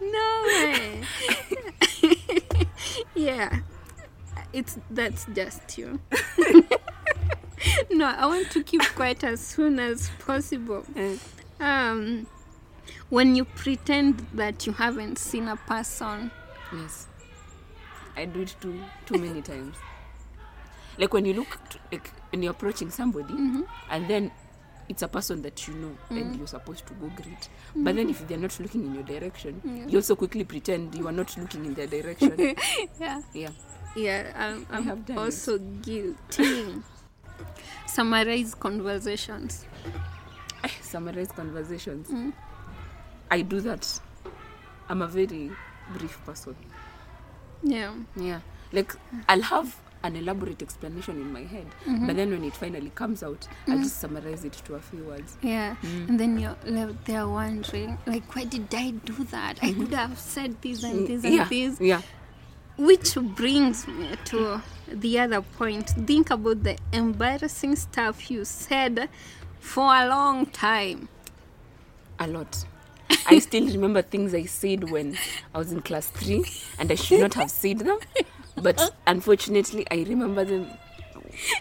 no 0.00 0.42
way 0.46 1.02
yeah 3.14 3.58
it's 4.56 4.78
that's 4.90 5.26
just 5.34 5.78
you. 5.78 6.00
No 7.90 8.06
i 8.06 8.26
want 8.26 8.50
to 8.50 8.62
keep 8.62 8.82
quiet 8.94 9.24
as 9.24 9.40
soon 9.40 9.78
as 9.80 10.10
possible. 10.18 10.84
Um 11.60 12.26
when 13.08 13.34
you 13.34 13.44
pretend 13.44 14.26
that 14.34 14.66
you 14.66 14.72
haven't 14.72 15.18
seen 15.18 15.48
a 15.48 15.56
person. 15.56 16.30
Yes, 16.72 17.06
I 18.16 18.24
do 18.26 18.40
it 18.42 18.54
too 18.60 18.80
too 19.06 19.18
many 19.18 19.42
times. 19.52 19.76
Like 20.98 21.12
when 21.12 21.24
you 21.24 21.34
look 21.34 21.58
to, 21.70 21.78
like 21.92 22.10
when 22.30 22.42
you're 22.42 22.52
approaching 22.52 22.90
somebody 22.90 23.34
Mm-hmm. 23.34 23.62
and 23.90 24.08
then 24.08 24.30
it's 24.88 25.02
a 25.02 25.08
person 25.08 25.42
that 25.42 25.66
you 25.66 25.74
know 25.74 25.96
and 26.10 26.36
you're 26.36 26.46
supposed 26.46 26.86
to 26.86 26.94
go 26.94 27.08
greet. 27.16 27.48
But 27.74 27.96
then 27.96 28.08
if 28.08 28.26
they're 28.28 28.38
not 28.38 28.58
looking 28.60 28.84
in 28.86 28.94
your 28.94 29.02
direction, 29.02 29.60
Yeah. 29.64 29.86
you 29.88 29.98
also 29.98 30.14
quickly 30.16 30.44
pretend 30.44 30.94
you 30.94 31.06
are 31.08 31.12
not 31.12 31.36
looking 31.36 31.64
in 31.64 31.74
their 31.74 31.86
direction. 31.88 32.36
yeah 33.00 33.20
yeah. 33.34 33.50
yeah 33.96 34.32
i'm, 34.36 34.66
I'm 34.70 35.18
also 35.18 35.56
it. 35.56 35.82
guilty 35.82 36.74
summarize 37.86 38.54
conversations 38.54 39.64
summarize 40.80 41.30
conversations. 41.32 42.08
Mm. 42.08 42.32
I 43.30 43.42
do 43.42 43.60
that. 43.60 44.00
I'm 44.88 45.02
a 45.02 45.06
very 45.06 45.50
brief 45.96 46.18
person. 46.24 46.56
yeah 47.62 47.92
Yeah. 48.16 48.40
Like 48.72 48.94
I'll 49.28 49.42
have 49.42 49.76
an 50.06 50.16
elaborate 50.16 50.62
explanation 50.62 51.20
in 51.20 51.32
my 51.32 51.42
head, 51.42 51.66
Mm-hmm. 51.84 52.06
but 52.06 52.16
then 52.16 52.30
when 52.30 52.44
it 52.44 52.54
finally 52.54 52.90
comes 52.94 53.22
out, 53.22 53.46
I'll 53.66 53.74
mm-hmm. 53.74 53.82
just 53.82 54.00
summarize 54.00 54.44
it 54.44 54.52
to 54.66 54.74
a 54.74 54.80
few 54.80 55.04
words. 55.04 55.36
Yeah, 55.42 55.76
mm. 55.82 56.08
and 56.08 56.20
then 56.20 56.38
you're 56.38 56.56
left 56.64 57.04
there 57.04 57.28
wondering, 57.28 57.98
like, 58.06 58.34
why 58.34 58.44
did 58.44 58.74
I 58.74 58.90
do 58.90 59.24
that? 59.30 59.58
I 59.62 59.70
mm-hmm. 59.70 59.84
could 59.84 59.94
have 59.94 60.18
said 60.18 60.60
this 60.62 60.82
and 60.82 61.06
this 61.06 61.24
and 61.24 61.34
yeah. 61.34 61.48
this. 61.48 61.80
Yeah. 61.80 62.02
Which 62.78 63.14
brings 63.14 63.88
me 63.88 64.10
to 64.26 64.62
the 64.88 65.18
other 65.20 65.40
point. 65.40 65.90
Think 65.90 66.30
about 66.30 66.62
the 66.62 66.76
embarrassing 66.92 67.76
stuff 67.76 68.30
you 68.30 68.44
said 68.44 69.08
for 69.60 69.94
a 69.94 70.06
long 70.08 70.46
time. 70.46 71.08
A 72.18 72.26
lot. 72.26 72.64
I 73.26 73.38
still 73.38 73.66
remember 73.66 74.02
things 74.02 74.34
I 74.34 74.44
said 74.44 74.90
when 74.90 75.16
I 75.54 75.58
was 75.58 75.72
in 75.72 75.80
class 75.82 76.08
three, 76.08 76.44
and 76.78 76.90
I 76.90 76.94
should 76.94 77.20
not 77.20 77.34
have 77.34 77.50
said 77.50 77.78
them. 77.80 77.98
But 78.60 78.94
unfortunately, 79.06 79.86
I 79.90 80.04
remember 80.08 80.44
them 80.44 80.70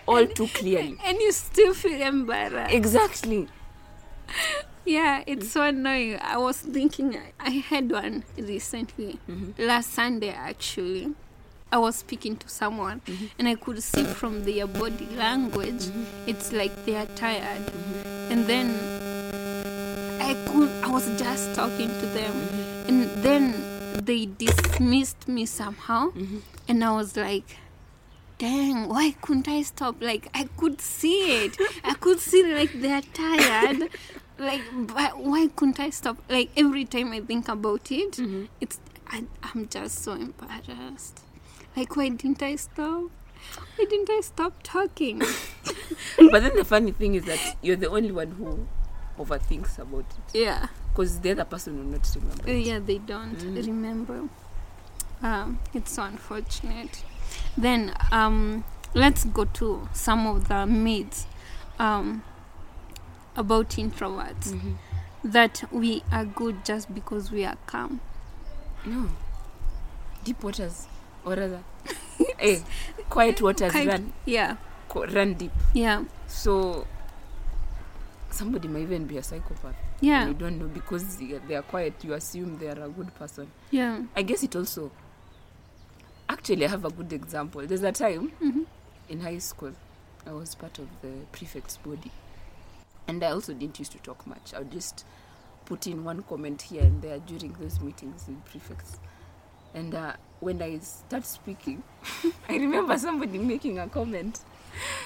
all 0.08 0.26
too 0.28 0.48
clearly. 0.48 0.98
And 1.06 1.18
you 1.20 1.32
still 1.32 1.74
feel 1.74 2.02
embarrassed. 2.02 2.74
Exactly. 2.74 3.48
Yeah, 4.86 5.24
it's 5.26 5.50
so 5.52 5.64
annoying. 5.64 6.20
I 6.22 6.38
was 6.38 6.60
thinking, 6.60 7.18
I 7.40 7.50
had 7.50 7.92
one 7.92 8.24
recently, 8.38 9.20
mm-hmm. 9.30 9.62
last 9.62 9.92
Sunday 9.94 10.30
actually. 10.30 11.14
I 11.72 11.78
was 11.80 11.96
speaking 11.98 12.38
to 12.38 12.48
someone 12.48 13.02
mm-hmm. 13.02 13.26
and 13.40 13.48
I 13.48 13.56
could 13.56 13.82
see 13.82 14.04
from 14.04 14.46
their 14.46 14.68
body 14.68 15.08
language, 15.18 15.86
mm-hmm. 15.90 16.30
it's 16.30 16.54
like 16.54 16.86
they 16.86 16.96
are 16.96 17.08
tired. 17.18 17.64
And 18.30 18.46
then 18.46 18.70
I 20.22 20.34
could, 20.48 20.70
I 20.84 20.90
was 20.90 21.08
just 21.20 21.56
talking 21.56 21.90
to 21.90 22.06
them, 22.08 22.34
and 22.88 23.10
then 23.24 23.75
they 24.06 24.26
dismissed 24.26 25.28
me 25.28 25.46
somehow, 25.46 26.12
mm-hmm. 26.12 26.40
and 26.68 26.84
I 26.84 26.96
was 26.96 27.18
like, 27.18 27.58
dang, 28.38 28.88
why 28.90 29.16
couldn't 29.22 29.48
I 29.48 29.62
stop? 29.62 30.02
Like, 30.02 30.30
I 30.34 30.48
could 30.58 30.82
see 30.82 31.46
it. 31.46 31.58
I 31.84 31.94
could 31.94 32.20
see, 32.20 32.44
like, 32.54 32.72
they're 32.74 33.02
tired. 33.02 33.90
like, 34.38 34.62
but 34.74 35.20
why 35.20 35.48
couldn't 35.56 35.80
I 35.80 35.90
stop? 35.90 36.18
Like, 36.30 36.50
every 36.58 36.86
time 36.86 37.12
I 37.12 37.22
think 37.22 37.48
about 37.48 37.92
it, 37.92 38.14
mm-hmm. 38.14 38.46
it's, 38.60 38.80
I, 39.08 39.26
I'm 39.44 39.68
just 39.68 40.00
so 40.04 40.14
embarrassed. 40.14 41.22
Like, 41.76 41.96
why 41.96 42.10
didn't 42.10 42.42
I 42.42 42.56
stop? 42.56 43.12
Why 43.76 43.86
didn't 43.86 44.10
I 44.10 44.22
stop 44.22 44.54
talking? 44.64 45.22
But 46.18 46.44
then 46.44 46.56
the 46.56 46.66
funny 46.66 46.92
thing 46.92 47.16
is 47.16 47.26
that 47.26 47.58
you're 47.62 47.76
the 47.76 47.90
only 47.90 48.12
one 48.12 48.32
who 48.32 48.68
overthinks 49.20 49.78
about 49.78 50.06
it. 50.34 50.38
yeah. 50.40 50.68
Because 50.96 51.20
the 51.20 51.32
other 51.32 51.44
person 51.44 51.78
will 51.78 51.84
not 51.98 52.10
remember. 52.16 52.50
It. 52.50 52.66
yeah, 52.66 52.80
they 52.80 53.00
don't 53.00 53.38
remember. 53.44 54.30
Um, 55.22 55.60
it's 55.74 55.92
so 55.92 56.04
unfortunate. 56.04 57.04
Then 57.58 57.94
um, 58.14 58.64
let's 58.94 59.26
go 59.26 59.44
to 59.44 59.90
some 59.92 60.26
of 60.26 60.48
the 60.48 60.66
myths 60.66 61.26
um, 61.80 62.24
about 63.36 63.72
introverts. 63.72 64.54
Mm-hmm. 64.54 64.74
That 65.26 65.64
we 65.70 66.02
are 66.14 66.24
good 66.24 66.64
just 66.64 66.94
because 66.96 67.30
we 67.30 67.44
are 67.44 67.58
calm. 67.66 68.00
No. 68.86 69.10
Deep 70.24 70.42
waters, 70.44 70.88
or 71.26 71.32
rather, 71.34 71.64
eh, 72.40 72.60
quiet 73.10 73.42
waters 73.42 73.72
Kind- 73.74 73.88
run, 73.90 74.14
Yeah, 74.26 74.56
run 74.96 75.34
deep. 75.34 75.52
yeah, 75.74 76.04
So 76.28 76.88
somebody 78.36 78.68
might 78.68 78.82
even 78.84 79.06
be 79.06 79.18
a 79.18 79.24
psychopath. 79.24 79.76
yeah, 80.02 80.28
You 80.28 80.34
don't 80.34 80.60
know 80.60 80.68
because 80.68 81.18
they 81.18 81.56
are 81.56 81.62
quiet. 81.64 81.94
You 82.04 82.14
assume 82.14 82.58
they 82.60 82.68
are 82.68 82.84
a 82.84 82.90
good 82.90 83.14
person. 83.16 83.48
yeah. 83.72 84.02
I 84.16 84.22
guess 84.22 84.44
it 84.44 84.56
also. 84.56 84.92
Actually, 86.28 86.66
I 86.66 86.70
have 86.70 86.86
a 86.86 86.90
good 86.90 87.14
example. 87.14 87.66
There's 87.68 87.84
a 87.84 87.92
time 87.92 88.32
Mhm. 88.42 88.66
in 89.10 89.20
high 89.22 89.38
school, 89.38 89.74
I 90.26 90.32
was 90.32 90.56
part 90.56 90.80
of 90.80 90.88
the 91.02 91.12
prefect's 91.32 91.78
body, 91.78 92.12
and 93.08 93.24
I 93.24 93.30
also 93.32 93.54
didn't 93.54 93.78
used 93.80 93.92
to 93.92 94.00
talk 94.00 94.26
much. 94.26 94.54
I 94.54 94.60
would 94.60 94.72
just 94.72 95.06
put 95.66 95.86
in 95.88 96.04
one 96.04 96.24
comment 96.24 96.62
here 96.64 96.82
and 96.84 97.02
there 97.02 97.20
during 97.20 97.54
those 97.54 97.80
meetings 97.80 98.26
with 98.28 98.44
prefects. 98.46 99.00
And 99.76 99.94
uh, 99.94 100.14
when 100.40 100.62
I 100.62 100.80
start 100.80 101.26
speaking, 101.26 101.84
I 102.50 102.56
remember 102.58 102.98
somebody 102.98 103.38
making 103.38 103.78
a 103.78 103.88
comment 103.88 104.40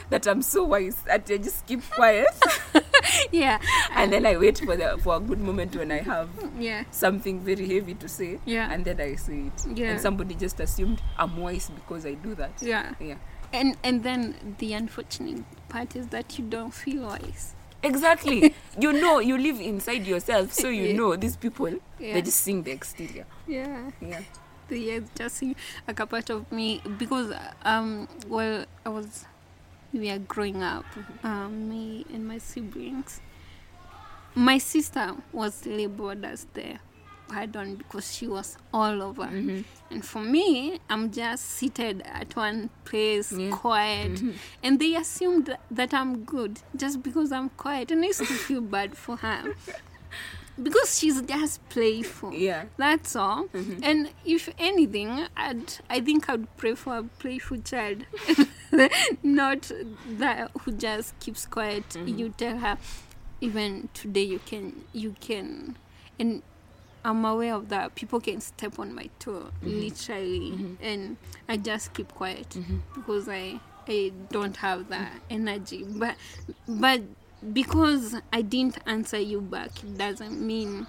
that 0.09 0.25
I'm 0.25 0.41
so 0.41 0.63
wise 0.63 0.95
that 1.03 1.29
I 1.29 1.37
just 1.37 1.65
keep 1.65 1.81
quiet 1.91 2.27
yeah 3.31 3.59
and 3.95 4.11
then 4.11 4.25
I 4.25 4.37
wait 4.37 4.59
for 4.59 4.75
the 4.75 4.97
for 5.03 5.15
a 5.15 5.19
good 5.19 5.39
moment 5.39 5.75
when 5.75 5.91
I 5.91 5.99
have 5.99 6.29
yeah 6.57 6.83
something 6.91 7.39
very 7.41 7.67
heavy 7.67 7.93
to 7.95 8.07
say 8.07 8.39
Yeah. 8.45 8.71
and 8.71 8.83
then 8.85 8.99
I 9.01 9.15
say 9.15 9.47
it. 9.47 9.77
Yeah. 9.77 9.91
And 9.91 10.01
somebody 10.01 10.35
just 10.35 10.59
assumed 10.59 11.01
I'm 11.17 11.37
wise 11.37 11.69
because 11.69 12.05
I 12.05 12.13
do 12.13 12.35
that. 12.35 12.51
yeah 12.61 12.93
Yeah. 12.99 13.15
and 13.53 13.77
and 13.83 14.03
then 14.03 14.55
the 14.59 14.73
unfortunate 14.73 15.43
part 15.69 15.95
is 15.95 16.07
that 16.07 16.37
you 16.39 16.45
don't 16.45 16.73
feel 16.73 17.03
wise 17.03 17.55
Exactly. 17.81 18.53
you 18.79 18.91
know, 18.91 19.19
you 19.19 19.37
live 19.37 19.61
inside 19.61 20.05
yourself, 20.05 20.51
so 20.51 20.67
you 20.67 20.83
Yeah. 20.87 20.97
know 20.97 21.15
these 21.15 21.37
people, 21.37 21.71
Yeah. 21.97 22.13
they 22.15 22.21
just 22.21 22.41
sing 22.41 22.63
the 22.63 22.71
exterior. 22.71 23.25
yeah 23.47 23.91
Yeah. 24.01 24.21
the 24.67 24.77
years 24.77 25.03
just 25.15 25.37
seem 25.37 25.55
like 25.87 25.99
a 25.99 26.05
part 26.05 26.29
of 26.29 26.51
me 26.51 26.81
because 26.97 27.33
um 27.63 28.07
well 28.27 28.65
I 28.85 28.89
was 28.89 29.25
we 29.93 30.09
are 30.09 30.19
growing 30.19 30.61
up 30.63 30.85
um, 31.23 31.69
me 31.69 32.05
and 32.13 32.27
my 32.27 32.37
siblings 32.37 33.21
my 34.35 34.57
sister 34.57 35.15
was 35.31 35.65
labeled 35.65 36.23
as 36.23 36.45
the 36.53 36.75
pardon 37.27 37.75
because 37.75 38.13
she 38.13 38.27
was 38.27 38.57
all 38.73 39.01
over 39.03 39.23
Mhm. 39.25 39.63
and 39.91 40.03
for 40.05 40.21
me 40.21 40.79
I'm 40.89 41.11
just 41.11 41.45
seated 41.45 42.01
at 42.05 42.35
one 42.35 42.69
place 42.85 43.31
Yeah. 43.31 43.49
quiet 43.51 44.13
Mhm. 44.13 44.33
and 44.63 44.79
they 44.79 44.95
assumed 44.95 45.55
that 45.71 45.93
I'm 45.93 46.23
good 46.23 46.59
just 46.75 47.03
because 47.03 47.31
I'm 47.31 47.49
quiet 47.49 47.91
and 47.91 48.03
I 48.03 48.07
used 48.07 48.19
to 48.19 48.25
feel 48.25 48.61
bad 48.61 48.97
for 48.97 49.17
her 49.17 49.53
because 50.63 50.97
she's 50.99 51.21
just 51.21 51.67
playful 51.69 52.33
Yeah. 52.33 52.65
that's 52.77 53.15
all. 53.15 53.45
Mhm. 53.53 53.79
And 53.83 54.09
if 54.25 54.49
anything, 54.59 55.27
I'd, 55.35 55.73
I 55.89 55.99
think 56.01 56.29
I'd 56.29 56.47
pray 56.57 56.75
for 56.75 56.97
a 56.97 57.03
playful 57.03 57.57
child, 57.59 58.05
not 59.23 59.71
that 60.17 60.51
who 60.61 60.71
just 60.71 61.19
keeps 61.19 61.45
quiet. 61.45 61.87
Mhm. 61.89 62.17
You 62.19 62.29
tell 62.37 62.57
her, 62.57 62.77
even 63.41 63.89
today 63.93 64.23
you 64.23 64.39
can, 64.45 64.83
you 64.93 65.15
can, 65.19 65.77
and 66.19 66.41
I'm 67.05 67.23
aware 67.23 67.55
of 67.55 67.69
that. 67.69 67.95
People 67.95 68.19
can 68.19 68.41
step 68.41 68.77
on 68.77 68.93
my 68.93 69.09
toe, 69.19 69.51
Mhm. 69.63 69.81
literally, 69.81 70.51
Mhm. 70.51 70.75
and 70.81 71.17
I 71.47 71.55
just 71.57 71.93
keep 71.93 72.09
quiet 72.13 72.49
Mhm. 72.49 72.81
because 72.95 73.27
I 73.29 73.59
I 73.87 74.11
don't 74.29 74.57
have 74.57 74.89
that 74.89 75.13
energy. 75.31 75.83
But 75.83 76.15
but 76.67 77.01
because 77.53 78.15
I 78.33 78.41
didn't 78.41 78.77
answer 78.85 79.17
you 79.19 79.41
back, 79.41 79.71
it 79.83 79.97
doesn't 79.97 80.39
mean 80.45 80.87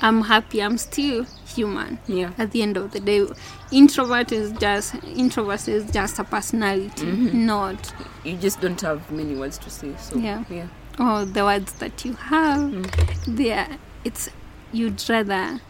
I'm 0.00 0.22
happy. 0.22 0.62
I'm 0.62 0.78
still 0.78 1.24
human. 1.46 1.98
Yeah. 2.06 2.32
At 2.38 2.50
the 2.52 2.62
end 2.62 2.76
of 2.76 2.92
the 2.92 3.00
day, 3.00 3.26
introvert 3.70 4.32
is 4.32 4.52
just 4.52 4.94
introvert 5.04 5.68
is 5.68 5.90
just 5.90 6.18
a 6.18 6.24
personality, 6.24 7.06
Mhm. 7.06 7.34
not 7.34 7.92
You 8.24 8.36
just 8.36 8.60
don't 8.60 8.80
have 8.80 9.10
many 9.10 9.34
words 9.36 9.58
to 9.58 9.70
say. 9.70 9.92
So 9.98 10.16
Yeah. 10.18 10.44
Yeah. 10.50 10.66
oh 10.98 11.24
the 11.24 11.44
words 11.44 11.72
that 11.74 12.04
you 12.04 12.14
have. 12.14 12.60
Mm. 12.60 13.36
There, 13.36 13.68
it's 14.04 14.28
you'd 14.72 15.02
rather 15.08 15.60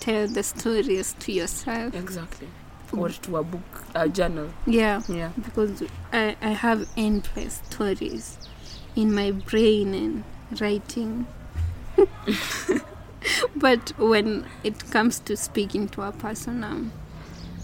tell 0.00 0.26
the 0.28 0.42
stories 0.42 1.14
to 1.20 1.32
yourself. 1.32 1.94
Exactly. 1.94 2.48
Or 2.92 3.08
to 3.08 3.36
a 3.38 3.42
book, 3.42 3.84
a 3.94 4.08
journal. 4.08 4.50
Yeah. 4.66 5.02
Yeah. 5.08 5.30
because 5.42 5.82
I, 6.12 6.36
I 6.42 6.50
have 6.50 6.86
endless 6.96 7.60
stories 7.70 8.38
in 8.96 9.14
my 9.14 9.30
brain 9.32 9.94
and 9.94 10.60
writing. 10.60 11.26
but 13.56 13.92
when 13.98 14.44
it 14.64 14.90
comes 14.90 15.18
to 15.20 15.36
speaking 15.36 15.88
to 15.90 16.02
a 16.02 16.12
person, 16.12 16.64
um, 16.64 16.92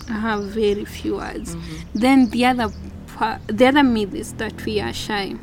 I 0.08 0.12
have 0.14 0.44
very 0.44 0.84
few 0.84 1.16
words. 1.16 1.54
Mhm. 1.54 1.84
Then 1.94 2.30
the 2.30 2.46
other 2.46 2.68
part, 3.08 3.40
the 3.46 3.66
other 3.66 3.82
myth 3.82 4.14
is 4.14 4.32
that 4.34 4.64
we 4.64 4.80
are 4.80 4.92
shy. 4.92 5.36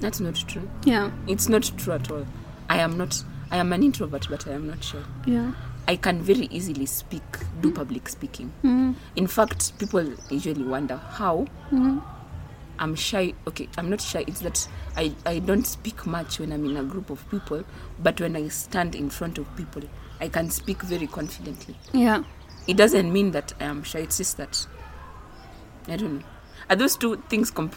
That's 0.00 0.20
not 0.20 0.34
true. 0.34 0.68
Yeah, 0.84 1.10
It's 1.26 1.48
not 1.48 1.62
true 1.78 1.94
at 1.94 2.10
all. 2.10 2.26
I 2.68 2.78
am 2.78 2.96
not. 2.98 3.22
I 3.50 3.56
am 3.58 3.72
an 3.72 3.82
introvert, 3.82 4.26
but 4.28 4.46
I 4.46 4.52
am 4.52 4.66
not 4.66 4.82
shy. 4.84 4.98
yeah. 5.26 5.52
I 5.88 5.94
can 5.94 6.20
very 6.20 6.46
easily 6.50 6.84
speak, 6.84 7.22
do 7.60 7.70
public 7.70 8.08
speaking. 8.08 8.52
Mm-hmm. 8.64 8.92
In 9.14 9.28
fact, 9.28 9.78
people 9.78 10.04
usually 10.30 10.64
wonder 10.64 10.96
how 10.96 11.46
Mm-hmm. 11.70 12.00
I'm 12.78 12.94
shy. 12.94 13.34
Okay, 13.46 13.68
I'm 13.78 13.88
not 13.90 14.00
shy. 14.00 14.24
It's 14.26 14.40
that 14.40 14.68
I, 14.96 15.12
I 15.24 15.38
don't 15.38 15.66
speak 15.66 16.06
much 16.06 16.38
when 16.38 16.52
I'm 16.52 16.64
in 16.64 16.76
a 16.76 16.82
group 16.84 17.10
of 17.10 17.28
people, 17.30 17.64
but 17.98 18.20
when 18.20 18.36
I 18.36 18.48
stand 18.48 18.94
in 18.94 19.10
front 19.10 19.38
of 19.38 19.56
people, 19.56 19.82
I 20.20 20.28
can 20.28 20.50
speak 20.50 20.82
very 20.82 21.06
confidently. 21.06 21.76
Yeah, 21.92 22.22
It 22.66 22.76
doesn't 22.76 23.12
mean 23.12 23.30
that 23.32 23.52
I 23.60 23.64
am 23.64 23.82
shy. 23.82 24.00
It's 24.00 24.18
just 24.18 24.36
that 24.38 24.66
I 25.88 25.96
don't 25.96 26.18
know. 26.18 26.24
Are 26.68 26.76
those 26.76 26.96
two 26.96 27.22
things 27.28 27.50
comp- 27.50 27.76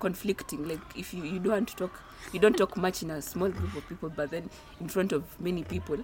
conflicting? 0.00 0.68
Like 0.68 0.80
if 0.96 1.14
you, 1.14 1.24
you 1.24 1.38
don't 1.38 1.52
want 1.52 1.68
to 1.68 1.76
talk, 1.76 2.02
you 2.32 2.38
don't 2.40 2.56
talk 2.56 2.76
much 2.76 3.02
in 3.02 3.10
a 3.10 3.22
small 3.22 3.48
group 3.48 3.74
of 3.76 3.88
people, 3.88 4.10
but 4.14 4.30
then 4.30 4.50
in 4.80 4.88
front 4.88 5.12
of 5.12 5.24
many 5.40 5.64
people, 5.64 5.98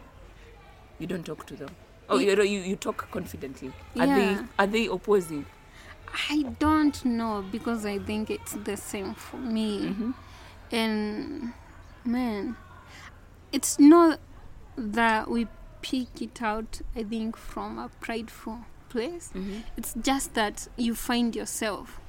you 0.98 1.06
don't 1.06 1.24
talk 1.26 1.46
to 1.46 1.54
them. 1.56 1.68
Oh, 2.08 2.18
you 2.18 2.30
you, 2.42 2.60
you 2.60 2.76
talk 2.76 3.10
confidently. 3.10 3.72
Are 3.98 4.06
Yeah. 4.06 4.16
they 4.16 4.38
are 4.58 4.66
they 4.66 4.86
opposing? 4.86 5.46
I 6.30 6.42
don't 6.58 7.04
know 7.04 7.44
because 7.50 7.86
I 7.86 7.98
think 7.98 8.30
it's 8.30 8.52
the 8.52 8.76
same 8.76 9.14
for 9.14 9.36
me. 9.38 9.80
Mm-hmm. 9.88 10.10
and 10.72 11.52
man 12.04 12.56
it's 13.52 13.78
not 13.78 14.18
that 14.76 15.28
we 15.30 15.46
pick 15.82 16.20
it 16.22 16.40
out 16.42 16.80
i 16.96 17.02
think 17.02 17.36
from 17.36 17.78
a 17.78 17.88
prideful 18.00 18.58
place 18.88 19.30
Mm-hmm. 19.34 19.58
it's 19.76 19.94
just 20.00 20.34
that 20.34 20.68
you 20.76 20.94
find 20.94 21.36
yourself 21.36 22.00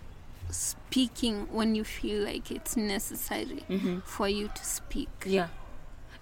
speaking 0.50 1.48
when 1.52 1.76
you 1.76 1.84
feel 1.84 2.24
like 2.24 2.52
it's 2.52 2.76
necessary 2.78 3.64
Mm-hmm. 3.70 4.00
for 4.06 4.28
you 4.30 4.48
to 4.54 4.64
speak 4.66 5.10
Yeah, 5.26 5.48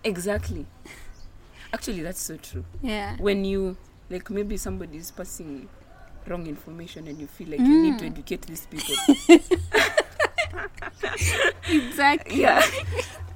exactly. 0.04 0.66
Actually, 1.74 2.02
that's 2.02 2.22
so 2.22 2.38
true. 2.38 2.66
yeah 2.82 3.16
When 3.18 3.46
you 3.46 3.78
like, 4.10 4.30
maybe 4.30 4.58
somebody 4.58 4.98
is 4.98 5.12
passing 5.12 5.70
wrong 6.28 6.48
information, 6.48 7.08
and 7.08 7.20
you 7.20 7.28
feel 7.28 7.50
like 7.50 7.60
you 7.60 7.82
need 7.82 8.00
to 8.00 8.06
Mm. 8.06 8.12
educate 8.12 8.42
these 8.44 8.66
people. 8.68 8.96
exactly 11.70 12.42
yeah, 12.42 12.62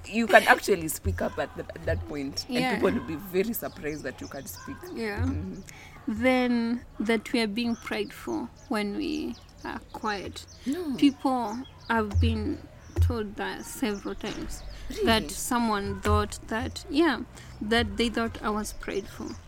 you 0.08 0.28
can 0.28 0.44
actually 0.48 0.88
speak 0.88 1.22
up 1.22 1.38
at, 1.40 1.56
the, 1.58 1.64
at 1.64 1.86
that 1.86 2.08
point, 2.08 2.46
Yeah. 2.50 2.74
and 2.74 2.82
people 2.82 2.92
will 3.00 3.08
be 3.08 3.16
very 3.16 3.54
surprised 3.54 4.04
that 4.04 4.20
you 4.22 4.28
can 4.28 4.46
speak. 4.46 4.76
yeah 4.94 5.22
Mhm. 5.26 5.62
then 6.08 6.82
that 7.00 7.32
we 7.34 7.40
are 7.42 7.48
being 7.48 7.76
prideful 7.76 8.50
when 8.70 8.96
we 8.98 9.36
are 9.64 9.80
quiet 9.94 10.46
No, 10.66 10.96
people 10.98 11.58
have 11.90 12.20
been 12.20 12.60
told 13.02 13.36
that 13.38 13.66
several 13.66 14.16
times 14.16 14.62
really? 14.90 15.06
that 15.06 15.32
someone 15.32 16.02
thought 16.02 16.40
that 16.48 16.86
yeah 16.90 17.20
that 17.62 17.98
they 17.98 18.10
thought 18.10 18.42
i 18.44 18.50
was 18.50 18.74
prideful 18.74 19.28
In 19.28 19.34
fact, 19.34 19.40
I 19.40 19.45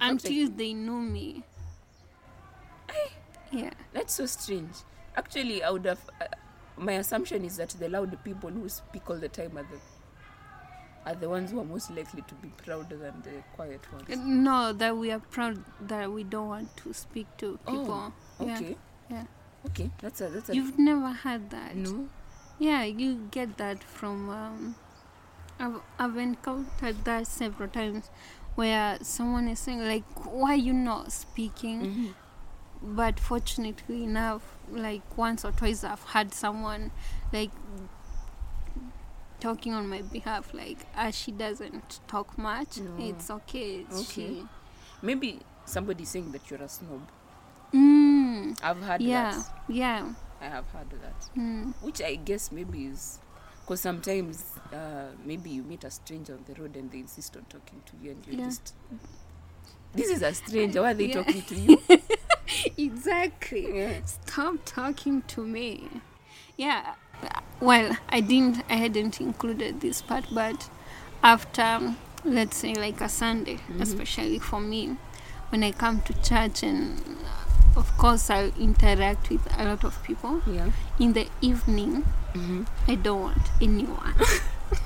until 0.00 0.48
they 0.50 0.72
know 0.74 1.00
me 1.00 1.42
yeah 3.50 3.70
That's 3.92 4.14
so 4.14 4.26
strange. 4.26 4.74
Actually, 5.16 5.62
I 5.62 5.70
would 5.70 5.84
have. 5.86 6.00
Uh, 6.20 6.26
my 6.76 6.92
assumption 6.92 7.44
is 7.44 7.56
that 7.56 7.70
the 7.70 7.88
loud 7.88 8.16
people 8.22 8.50
who 8.50 8.68
speak 8.68 9.08
all 9.08 9.16
the 9.16 9.28
time 9.28 9.56
are 9.56 9.62
the 9.62 9.78
are 11.10 11.14
the 11.14 11.28
ones 11.28 11.52
who 11.52 11.60
are 11.60 11.64
most 11.64 11.90
likely 11.90 12.22
to 12.22 12.34
be 12.34 12.48
proud 12.64 12.90
than 12.90 13.22
the 13.22 13.42
quiet 13.54 13.80
ones. 13.92 14.04
no 14.18 14.72
that 14.72 14.96
we 14.96 15.10
are 15.12 15.20
proud 15.20 15.62
that 15.80 16.10
we 16.12 16.24
don't 16.24 16.48
want 16.48 16.76
to 16.76 16.92
speak 16.92 17.26
to 17.38 17.58
Oh, 17.66 17.70
people 17.72 18.12
yeah. 18.40 18.56
Okay. 18.56 18.76
yeah. 19.10 19.24
Okay. 19.66 19.90
That's 20.02 20.20
a 20.20 20.28
that's 20.28 20.48
a 20.50 20.54
you've 20.54 20.78
never 20.78 21.08
had 21.08 21.48
that 21.50 21.76
no. 21.76 22.08
yeah 22.58 22.82
you 22.84 23.28
get 23.30 23.56
that 23.56 23.82
from 23.82 24.28
um 24.28 24.74
I've, 25.58 25.80
I've 25.98 26.16
encountered 26.18 27.04
that 27.04 27.26
several 27.26 27.68
times 27.70 28.10
where 28.56 28.98
someone 29.02 29.46
is 29.48 29.58
saying 29.60 29.80
like 29.86 30.04
why 30.24 30.54
you 30.54 30.72
not 30.72 31.12
speaking 31.12 31.80
Mhm. 31.80 32.14
but 32.96 33.20
fortunately 33.20 34.02
enough 34.04 34.42
like 34.70 35.02
once 35.16 35.44
or 35.44 35.52
twice 35.52 35.84
i've 35.84 36.02
had 36.16 36.34
someone 36.34 36.90
like 37.32 37.50
talking 39.40 39.72
on 39.74 39.88
my 39.88 40.02
behalf 40.02 40.52
like 40.54 40.86
as 40.96 41.14
she 41.14 41.30
doesn't 41.30 42.00
talk 42.08 42.36
much 42.38 42.78
No. 42.78 43.06
it's 43.06 43.30
okay, 43.30 43.80
it's 43.88 44.00
Okay. 44.10 44.34
she 44.40 44.46
Maybe 45.02 45.40
somebody 45.66 46.04
saying 46.06 46.32
that 46.32 46.50
you're 46.50 46.62
a 46.62 46.68
snob. 46.68 47.02
mm, 47.72 48.58
I've 48.62 48.80
heard 48.80 49.02
yeah 49.02 49.32
that. 49.36 49.50
yeah 49.68 50.12
I 50.40 50.46
have 50.46 50.66
heard 50.70 50.90
that. 51.02 51.28
mm, 51.36 51.74
Which 51.82 52.00
I 52.00 52.14
guess 52.16 52.50
maybe 52.50 52.86
is 52.86 53.18
because 53.66 53.80
sometimes 53.80 54.44
uh, 54.72 55.06
maybe 55.24 55.50
you 55.50 55.64
meet 55.64 55.82
a 55.82 55.90
stranger 55.90 56.34
on 56.34 56.44
the 56.46 56.54
road 56.60 56.76
and 56.76 56.88
they 56.92 56.98
insist 56.98 57.36
on 57.36 57.44
talking 57.48 57.82
to 57.84 57.92
you 58.00 58.12
and 58.12 58.24
you 58.26 58.38
Yeah. 58.38 58.44
just. 58.46 58.74
This 59.92 60.08
is 60.10 60.22
a 60.22 60.32
stranger. 60.34 60.82
Why 60.82 60.92
are 60.92 60.94
they 60.94 61.06
Yeah. 61.06 61.14
talking 61.22 61.42
to 61.42 61.54
you? 61.56 61.82
exactly 62.78 63.76
yeah. 63.76 63.94
stop 64.04 64.54
talking 64.64 65.20
to 65.22 65.44
me 65.44 65.88
yeah 66.56 66.94
well 67.60 67.96
i 68.08 68.20
didn't 68.20 68.62
i 68.70 68.74
hadn't 68.74 69.20
included 69.20 69.80
this 69.80 70.00
part 70.00 70.24
but 70.32 70.68
after 71.24 71.94
let's 72.24 72.56
say 72.58 72.72
like 72.74 73.00
a 73.00 73.08
sunday 73.08 73.56
Mhm. 73.68 73.80
especially 73.80 74.38
for 74.38 74.60
me 74.60 74.96
when 75.48 75.64
i 75.64 75.72
come 75.72 76.00
to 76.02 76.12
church 76.22 76.62
and 76.62 77.02
of 77.76 77.94
course, 77.98 78.30
I'll 78.30 78.52
interact 78.58 79.28
with 79.28 79.46
a 79.58 79.64
lot 79.64 79.84
of 79.84 80.02
people. 80.02 80.40
Yeah. 80.46 80.70
In 80.98 81.12
the 81.12 81.28
evening, 81.42 82.06
Mm-hmm. 82.36 82.62
I 82.90 82.94
don't 82.96 83.20
want 83.22 83.46
anyone, 83.60 84.14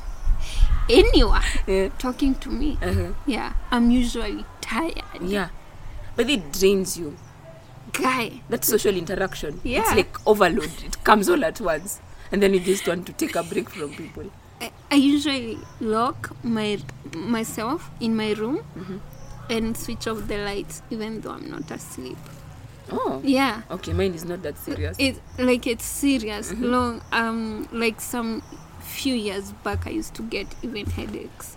anyone 0.88 1.42
Yeah. 1.66 1.88
talking 1.98 2.34
to 2.36 2.48
me. 2.50 2.78
Uh-huh. 2.82 3.12
Yeah, 3.26 3.52
I'm 3.70 3.90
usually 3.90 4.44
tired. 4.60 5.02
Yeah. 5.22 5.48
But 6.16 6.28
it 6.30 6.52
drains 6.52 6.96
you. 6.98 7.16
Guy, 7.92 8.42
That 8.48 8.64
social 8.64 8.96
interaction. 8.96 9.60
It's 9.64 9.90
like 9.94 10.16
overload. 10.26 10.70
It 10.84 11.02
comes 11.02 11.28
all 11.28 11.44
at 11.44 11.60
once. 11.60 12.00
And 12.32 12.40
then 12.42 12.54
you 12.54 12.60
just 12.60 12.86
want 12.86 13.06
to 13.06 13.12
take 13.12 13.34
a 13.34 13.42
break 13.42 13.68
from 13.70 13.90
people. 13.94 14.30
I, 14.60 14.70
I 14.90 14.94
usually 14.94 15.58
lock 15.80 16.30
my 16.44 16.78
myself 17.14 17.90
in 18.00 18.14
my 18.16 18.32
room 18.32 18.58
Mm-hmm. 18.78 18.98
and 19.50 19.76
switch 19.76 20.06
off 20.06 20.28
the 20.28 20.38
lights, 20.38 20.82
even 20.90 21.20
though 21.22 21.32
I'm 21.32 21.50
not 21.50 21.70
asleep. 21.70 22.18
Oh. 22.92 23.20
Yeah. 23.24 23.62
Okay, 23.70 23.92
mine 23.92 24.14
is 24.14 24.24
not 24.24 24.42
that 24.42 24.58
serious. 24.58 24.96
It 24.98 25.20
like 25.38 25.66
it's 25.66 25.84
serious. 25.84 26.52
Mm-hmm. 26.52 26.64
Long 26.64 27.02
um 27.12 27.68
like 27.72 28.00
some 28.00 28.42
few 28.80 29.14
years 29.14 29.52
back 29.64 29.86
I 29.86 29.90
used 29.90 30.14
to 30.14 30.22
get 30.22 30.46
even 30.62 30.86
headaches. 30.86 31.56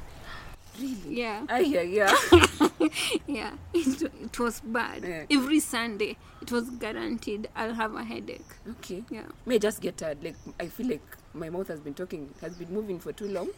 really? 0.79 0.97
Yeah. 1.21 1.45
Ah, 1.49 1.57
yeah, 1.57 1.81
yeah. 1.81 2.15
Yeah. 3.27 3.51
It, 3.73 4.01
it 4.03 4.39
was 4.39 4.59
bad. 4.61 5.03
Yeah. 5.03 5.25
Every 5.31 5.59
Sunday 5.59 6.17
it 6.41 6.51
was 6.51 6.69
guaranteed 6.69 7.47
I'll 7.55 7.73
have 7.73 7.95
a 7.95 8.03
headache. 8.03 8.45
okay. 8.69 9.03
Yeah. 9.09 9.25
May 9.45 9.55
I 9.55 9.57
just 9.59 9.81
get 9.81 9.97
tired. 9.97 10.23
Like 10.23 10.35
I 10.59 10.67
feel 10.67 10.87
like 10.87 11.17
my 11.33 11.49
mouth 11.49 11.67
has 11.69 11.79
been 11.79 11.93
talking, 11.95 12.29
has 12.41 12.55
been 12.55 12.71
moving 12.71 12.99
for 12.99 13.11
too 13.13 13.27
long. 13.27 13.49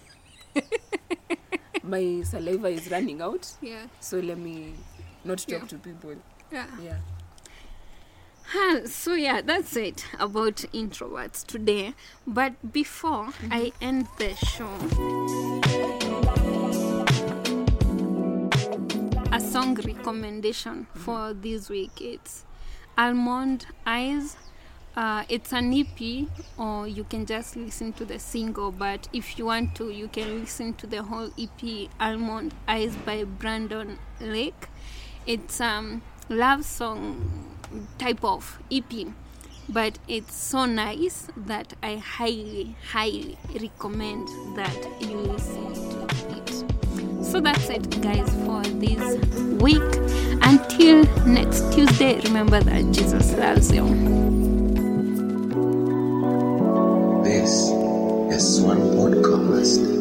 my 1.84 2.22
saliva 2.24 2.68
is 2.68 2.90
running 2.90 3.22
out. 3.22 3.52
Yeah. 3.62 3.88
So 4.00 4.20
let 4.20 4.38
me 4.38 4.74
not 5.24 5.40
talk 5.40 5.50
Yeah. 5.62 5.68
to 5.68 5.78
people. 5.78 6.16
Yeah. 6.52 6.68
Yeah. 6.82 6.98
So 8.86 9.14
yeah, 9.14 9.42
that's 9.42 9.76
it 9.76 10.06
about 10.20 10.56
introverts 10.74 11.46
today. 11.46 11.94
But 12.26 12.72
before 12.72 13.30
I 13.52 13.72
end 13.82 14.08
the 14.18 14.36
show, 14.36 14.70
a 19.32 19.40
song 19.40 19.76
recommendation 19.76 20.88
for 20.94 21.34
this 21.34 21.70
week 21.70 22.02
it's 22.02 22.46
Almond 22.98 23.68
Eyes. 23.86 24.38
Uh, 24.96 25.26
it's 25.28 25.52
an 25.52 25.74
EP, 25.74 26.28
or 26.58 26.88
you 26.88 27.04
can 27.04 27.26
just 27.26 27.58
listen 27.58 27.92
to 27.94 28.06
the 28.06 28.18
single. 28.18 28.72
But 28.72 29.10
if 29.12 29.38
you 29.38 29.46
want 29.46 29.76
to, 29.76 29.90
you 29.90 30.08
can 30.08 30.40
listen 30.40 30.74
to 30.76 30.88
the 30.88 31.04
whole 31.04 31.32
EP, 31.38 31.90
Almond 32.00 32.54
Eyes 32.68 32.96
by 33.06 33.26
Brandon 33.26 34.00
Lake. 34.22 34.70
It's 35.28 35.60
um 35.60 36.02
love 36.30 36.64
song 36.64 37.55
type 37.98 38.24
of 38.24 38.60
EP, 38.72 39.08
but 39.70 39.98
it's 40.08 40.36
so 40.36 40.66
nice 40.66 41.28
that 41.36 41.74
I 41.82 41.96
highly, 41.98 42.76
highly 42.92 43.38
recommend 43.60 44.28
that 44.56 45.02
you 45.02 45.18
listen 45.18 45.74
to 45.74 46.06
it. 46.38 47.26
So 47.26 47.42
that's 47.42 47.70
it, 47.70 48.02
guys, 48.02 48.30
for 48.46 48.62
this 48.64 49.18
week. 49.62 49.82
Until 50.42 51.04
next 51.26 51.74
Tuesday, 51.74 52.20
remember 52.22 52.62
that 52.62 52.92
Jesus 52.92 53.34
loves 53.36 53.72
you. 53.72 53.86
This 57.24 57.72
is 58.32 58.62
one 58.62 58.80
podcast. 58.96 59.95